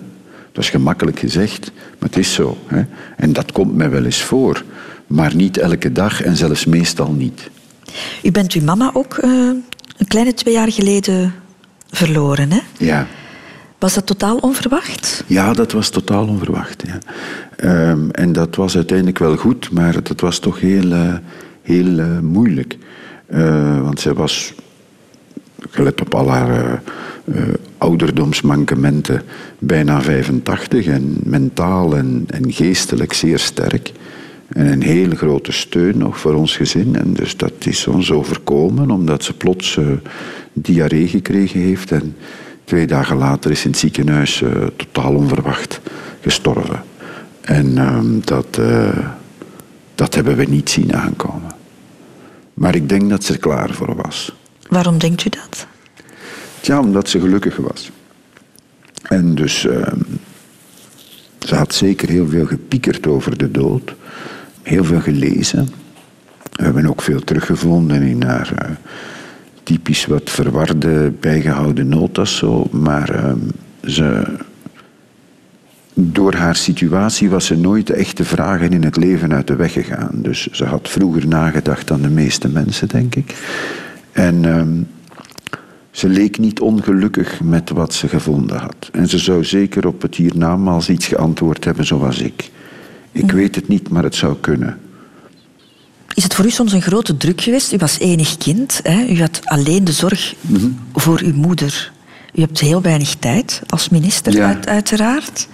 [0.55, 2.57] Dat is gemakkelijk gezegd, maar het is zo.
[2.67, 2.83] Hè?
[3.17, 4.63] En dat komt mij wel eens voor,
[5.07, 7.49] maar niet elke dag en zelfs meestal niet.
[8.23, 9.31] U bent uw mama ook uh,
[9.97, 11.33] een kleine twee jaar geleden
[11.89, 12.59] verloren, hè?
[12.77, 13.07] Ja.
[13.79, 15.23] Was dat totaal onverwacht?
[15.27, 16.83] Ja, dat was totaal onverwacht.
[16.87, 17.89] Ja.
[17.89, 21.13] Um, en dat was uiteindelijk wel goed, maar dat was toch heel, uh,
[21.61, 22.77] heel uh, moeilijk.
[23.81, 24.53] want zij was,
[25.69, 26.81] gelet op al haar
[27.25, 27.43] uh,
[27.77, 29.21] ouderdomsmankementen
[29.59, 33.91] bijna 85 en mentaal en, geestelijk zeer sterk.
[34.47, 36.95] En een hele grote steun nog voor ons gezin.
[36.95, 39.87] En dus dat is ons overkomen omdat ze plots uh,
[40.53, 41.91] diarree gekregen heeft.
[41.91, 42.15] En
[42.63, 45.81] twee dagen later is in het ziekenhuis uh, totaal onverwacht
[46.21, 46.83] gestorven.
[47.41, 48.59] En uh, dat,
[49.95, 51.51] dat hebben we niet zien aankomen.
[52.53, 54.35] Maar ik denk dat ze er klaar voor was.
[54.69, 55.67] Waarom denkt u dat?
[56.65, 57.91] Ja, omdat ze gelukkig was.
[59.03, 59.87] En dus uh,
[61.39, 63.95] ze had zeker heel veel gepiekerd over de dood.
[64.61, 65.69] Heel veel gelezen.
[66.51, 68.75] We hebben ook veel teruggevonden in haar uh,
[69.63, 72.37] typisch wat verwarde bijgehouden notas.
[72.37, 72.67] Zo.
[72.71, 73.31] Maar uh,
[73.83, 74.23] ze,
[75.93, 79.73] door haar situatie was ze nooit de echte vragen in het leven uit de weg
[79.73, 80.11] gegaan.
[80.13, 83.35] Dus ze had vroeger nagedacht dan de meeste mensen, denk ik.
[84.11, 84.81] En ehm,
[85.95, 88.89] ze leek niet ongelukkig met wat ze gevonden had.
[88.91, 92.51] En ze zou zeker op het hiernamaals iets geantwoord hebben zoals ik.
[93.11, 94.79] Ik weet het niet, maar het zou kunnen.
[96.13, 97.73] Is het voor u soms een grote druk geweest?
[97.73, 98.79] U was enig kind.
[98.83, 99.05] Hè?
[99.05, 100.67] U had alleen de zorg mhm.
[100.93, 101.91] voor uw moeder.
[102.33, 105.47] U hebt heel weinig tijd als minister, uit, uiteraard.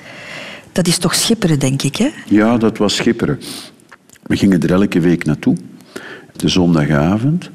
[0.71, 2.09] Dat is toch schipperen, denk ik, hè?
[2.25, 3.39] Ja, dat was schipperen.
[4.23, 5.57] We gingen er elke week naartoe.
[6.35, 7.49] De zondagavond.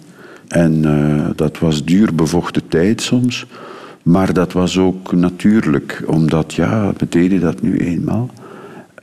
[0.49, 3.47] En uh, dat was duur bevochten tijd soms.
[4.03, 8.31] Maar dat was ook natuurlijk, omdat ja, we deden dat nu eenmaal.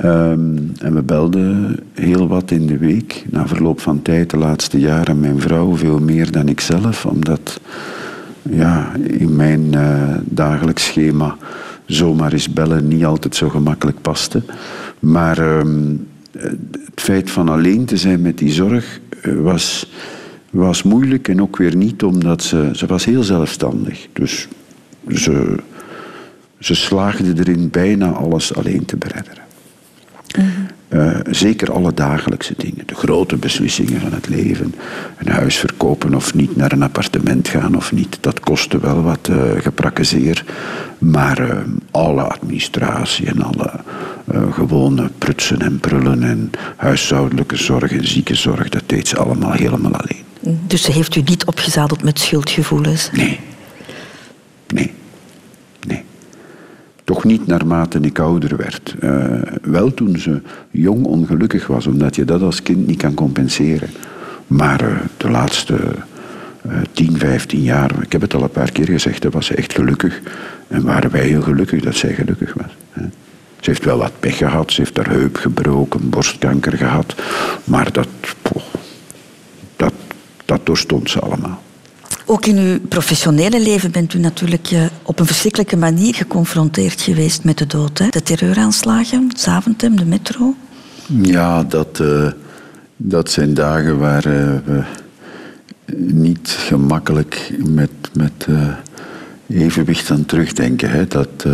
[0.05, 3.25] Um, en we belden heel wat in de week.
[3.29, 7.05] Na verloop van tijd, de laatste jaren, mijn vrouw veel meer dan ik zelf.
[7.05, 7.59] Omdat
[8.49, 11.37] ja, in mijn uh, dagelijks schema
[11.85, 14.41] zomaar eens bellen niet altijd zo gemakkelijk paste.
[14.99, 19.91] Maar um, het feit van alleen te zijn met die zorg uh, was
[20.53, 24.07] was moeilijk en ook weer niet, omdat ze, ze was heel zelfstandig.
[24.13, 24.47] Dus
[25.13, 25.59] ze,
[26.59, 29.41] ze slaagde erin bijna alles alleen te beredderen.
[30.89, 34.73] Uh, zeker alle dagelijkse dingen, de grote beslissingen van het leven.
[35.17, 38.17] Een huis verkopen of niet, naar een appartement gaan of niet.
[38.21, 40.43] Dat kostte wel wat uh, geprakkezeer.
[40.97, 41.57] Maar uh,
[41.91, 43.71] alle administratie en alle
[44.51, 50.23] gewone prutsen en prullen en huishoudelijke zorg en ziekenzorg, dat deed ze allemaal helemaal alleen.
[50.43, 53.09] Dus ze heeft u niet opgezadeld met schuldgevoelens?
[53.11, 53.39] Nee.
[54.67, 54.93] Nee.
[55.87, 56.03] Nee.
[57.03, 58.95] Toch niet naarmate ik ouder werd.
[59.01, 60.41] Uh, wel toen ze
[60.71, 63.89] jong ongelukkig was, omdat je dat als kind niet kan compenseren.
[64.47, 65.77] Maar uh, de laatste
[66.67, 69.73] uh, 10, 15 jaar, ik heb het al een paar keer gezegd, was ze echt
[69.73, 70.21] gelukkig.
[70.67, 72.75] En waren wij heel gelukkig dat zij gelukkig was.
[72.91, 73.03] Hè.
[73.59, 77.15] Ze heeft wel wat pech gehad, ze heeft haar heup gebroken, borstkanker gehad.
[77.63, 78.07] Maar dat,
[80.45, 81.61] dat doorstond ze allemaal.
[82.25, 87.43] Ook in uw professionele leven bent u natuurlijk eh, op een verschrikkelijke manier geconfronteerd geweest
[87.43, 87.97] met de dood.
[87.97, 88.07] Hè?
[88.09, 90.55] De terreuraanslagen, Zaventem, de metro.
[91.21, 92.31] Ja, dat, uh,
[92.97, 94.83] dat zijn dagen waar uh, we
[95.95, 98.47] niet gemakkelijk met, met
[99.49, 100.89] evenwicht aan terugdenken.
[100.89, 101.07] Hè?
[101.07, 101.45] Dat,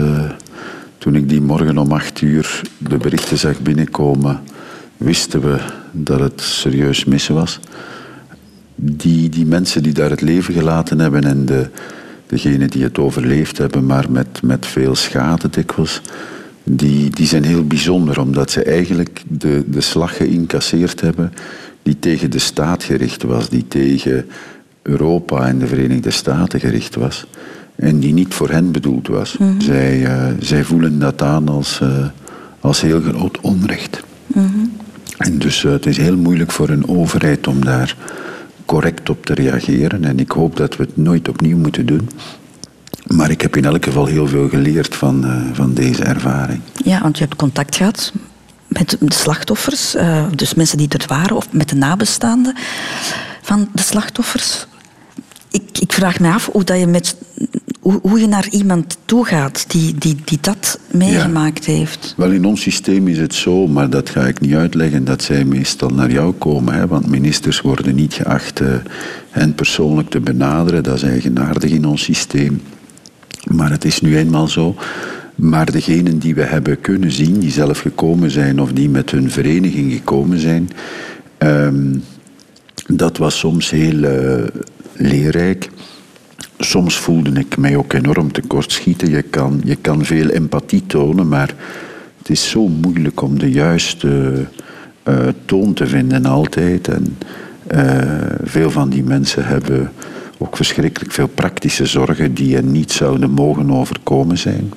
[0.98, 4.40] toen ik die morgen om acht uur de berichten zag binnenkomen,
[4.98, 5.60] wisten we
[5.92, 7.60] dat het serieus mis was
[8.82, 11.68] die, die mensen die daar het leven gelaten hebben en de,
[12.28, 16.02] degenen die het overleefd hebben, maar met, met veel schade dikwijls,
[16.64, 21.34] die, die zijn heel bijzonder, omdat ze eigenlijk de, de slag geïncasseerd hebben
[21.84, 24.26] die tegen de staat gericht was, die tegen
[24.82, 27.26] Europa en de Verenigde Staten gericht was.
[27.76, 29.38] En die niet voor hen bedoeld was.
[29.38, 29.60] Mhm.
[29.62, 32.06] zij, uh, zij voelen dat aan als, uh,
[32.60, 34.04] als heel groot onrecht.
[34.28, 34.72] Mm
[35.18, 37.96] En dus uh, het is heel moeilijk voor een overheid om daar
[38.70, 40.04] correct op te reageren.
[40.04, 42.10] En ik hoop dat we het nooit opnieuw moeten doen.
[43.08, 46.62] Maar ik heb in elk geval heel veel geleerd van, uh, van deze ervaring.
[46.84, 48.14] Ja, want je hebt contact gehad
[48.68, 52.56] met de slachtoffers, uh, dus mensen die er waren, of met de nabestaanden
[53.42, 54.66] van de slachtoffers.
[55.52, 57.16] Ik, ik vraag me af hoe, dat je, met,
[57.80, 61.74] hoe, hoe je naar iemand toe gaat die, die, die dat meegemaakt ja.
[61.74, 62.14] heeft.
[62.18, 65.46] Wel, in ons systeem is het zo, maar dat ga ik niet uitleggen, dat zij
[65.46, 66.74] meestal naar jou komen.
[66.74, 68.68] Hè, want ministers worden niet geacht uh,
[69.30, 70.84] hen persoonlijk te benaderen.
[70.84, 72.62] Dat is eigenaardig in ons systeem.
[73.48, 74.76] Maar het is nu eenmaal zo.
[75.36, 79.32] Maar degenen die we hebben kunnen zien, die zelf gekomen zijn of die met hun
[79.32, 80.70] vereniging gekomen zijn,
[81.38, 82.04] um,
[82.88, 84.48] dat was soms heel uh,
[84.94, 85.70] leerrijk.
[86.62, 89.10] Soms voelde ik mij ook enorm tekortschieten.
[89.10, 91.54] Je kan, je kan veel empathie tonen, maar
[92.18, 94.46] het is zo moeilijk om de juiste
[95.04, 96.88] uh, toon te vinden altijd.
[96.88, 97.18] En
[97.72, 98.02] uh,
[98.44, 99.92] veel van die mensen hebben
[100.38, 104.72] ook verschrikkelijk veel praktische zorgen die je niet zouden mogen overkomen zijn.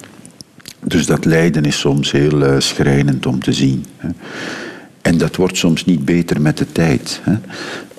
[0.85, 3.85] Dus dat lijden is soms heel uh, schrijnend om te zien.
[3.97, 4.09] Hè.
[5.03, 7.21] En dat wordt soms niet beter met de tijd.
[7.23, 7.35] Hè.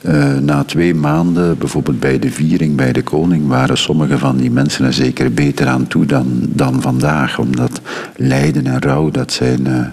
[0.06, 4.52] Uh, na twee maanden, bijvoorbeeld bij de viering bij de koning, waren sommige van die
[4.52, 7.40] mensen er zeker beter aan toe dan, dan vandaag.
[7.40, 7.82] Omdat
[8.16, 9.86] lijden en rouw, dat zijn uh,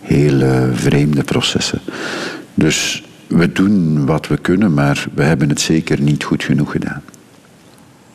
[0.00, 1.80] heel vreemde processen.
[2.54, 7.02] Dus we doen wat we kunnen, maar we hebben het zeker niet goed genoeg gedaan.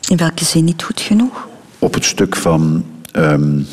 [0.08, 1.48] In welke zin niet goed genoeg?
[1.78, 2.84] Op het stuk van
[3.16, 3.66] um,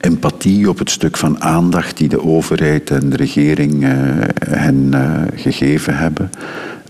[0.00, 3.90] empathie, op het stuk van aandacht die de overheid en de regering uh,
[4.48, 6.30] hen uh, gegeven hebben.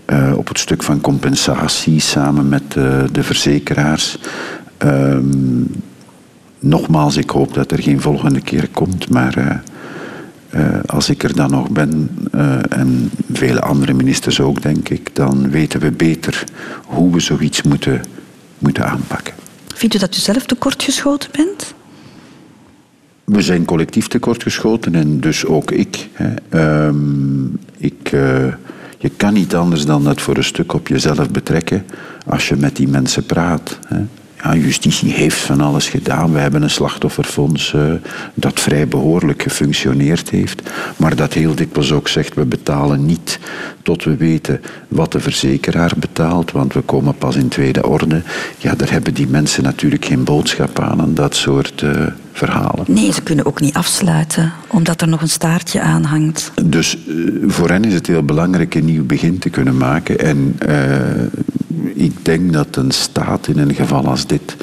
[0.05, 2.71] Uh, op het stuk van compensatie samen met
[3.11, 4.17] de verzekeraars.
[4.77, 5.83] Um,
[6.59, 9.61] nogmaals, ik hoop dat er geen volgende keer komt, maar
[10.85, 12.09] als ik er dan nog ben,
[12.69, 16.43] en vele andere ministers ook, denk ik, dan weten we beter
[16.85, 18.01] hoe we zoiets moeten,
[18.57, 19.33] moeten aanpakken.
[19.75, 21.73] Vindt u dat u zelf tekortgeschoten bent?
[23.31, 26.09] We zijn collectief tekortgeschoten en dus ook ik.
[26.13, 26.87] Hè.
[26.87, 28.53] Um, ik uh,
[28.97, 31.85] je kan niet anders dan dat voor een stuk op jezelf betrekken
[32.25, 33.79] als je met die mensen praat.
[33.87, 34.01] Hè.
[34.43, 36.33] Ja, justitie heeft van alles gedaan.
[36.33, 37.93] We hebben een slachtofferfonds uh,
[38.33, 40.61] dat vrij behoorlijk gefunctioneerd heeft.
[40.97, 43.39] Maar dat heel dikwijls ook zegt, we betalen niet
[43.83, 46.51] tot we weten wat de verzekeraar betaalt.
[46.51, 48.21] Want we komen pas in tweede orde.
[48.57, 51.91] Ja, daar hebben die mensen natuurlijk geen boodschap aan aan dat soort uh,
[52.31, 52.85] verhalen.
[52.87, 56.51] Nee, ze kunnen ook niet afsluiten, omdat er nog een staartje aan hangt.
[56.63, 60.19] Dus uh, voor hen is het heel belangrijk een nieuw begin te kunnen maken.
[60.19, 60.55] En
[61.93, 64.55] ik denk dat een staat in een geval als dit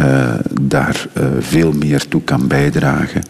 [0.00, 3.22] uh, daar uh, veel meer toe kan bijdragen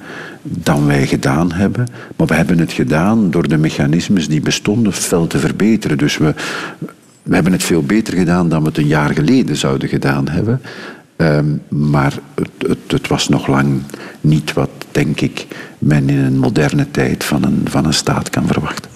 [0.42, 1.86] dan wij gedaan hebben.
[2.16, 5.98] Maar we hebben het gedaan door de mechanismes die bestonden fel te verbeteren.
[5.98, 6.34] Dus we,
[7.22, 10.60] we hebben het veel beter gedaan dan we het een jaar geleden zouden gedaan hebben.
[11.16, 13.82] Um, maar het, het, het, was nog lang
[14.20, 15.46] niet wat, denk ik,
[15.78, 18.90] men in een moderne tijd van een, van een staat kan verwachten.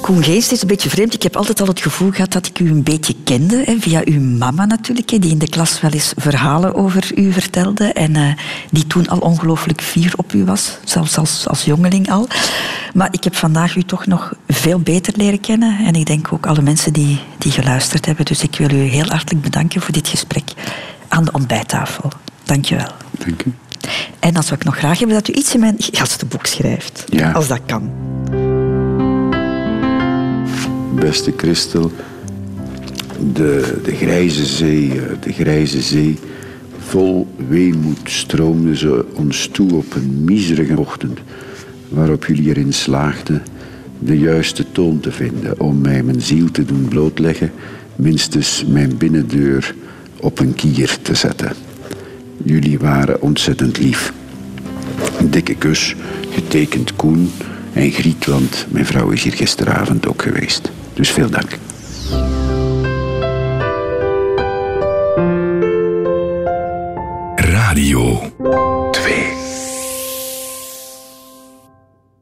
[0.00, 1.14] Koen Geest is een beetje vreemd.
[1.14, 3.62] Ik heb altijd al het gevoel gehad dat ik u een beetje kende.
[3.64, 7.32] Hè, via uw mama natuurlijk, hè, die in de klas wel eens verhalen over u
[7.32, 7.84] vertelde.
[7.84, 8.32] En uh,
[8.70, 10.78] die toen al ongelooflijk fier op u was.
[10.84, 12.28] Zelfs als, als jongeling al.
[12.94, 15.78] Maar ik heb vandaag u toch nog veel beter leren kennen.
[15.78, 18.24] En ik denk ook alle mensen die, die geluisterd hebben.
[18.24, 20.52] Dus ik wil u heel hartelijk bedanken voor dit gesprek
[21.08, 22.12] aan de ontbijttafel.
[22.44, 22.92] Dank je wel.
[23.26, 23.54] Dank u.
[24.18, 27.04] En dan zou ik nog graag hebben dat u iets in mijn gastenboek schrijft.
[27.08, 27.32] Ja.
[27.32, 27.90] Als dat kan.
[30.94, 31.90] Beste Christel,
[33.32, 36.18] de, de grijze zee, de grijze zee,
[36.78, 41.18] vol weemoed stroomde ze ons toe op een miserige ochtend,
[41.88, 43.42] waarop jullie erin slaagden
[43.98, 47.52] de juiste toon te vinden om mij mijn ziel te doen blootleggen,
[47.96, 49.74] minstens mijn binnendeur
[50.20, 51.52] op een kier te zetten.
[52.42, 54.12] Jullie waren ontzettend lief.
[55.18, 55.96] Een dikke kus,
[56.30, 57.30] getekend Koen
[57.72, 60.70] en Griet, want mijn vrouw is hier gisteravond ook geweest.
[60.94, 61.58] Dus veel dank.
[67.36, 68.32] Radio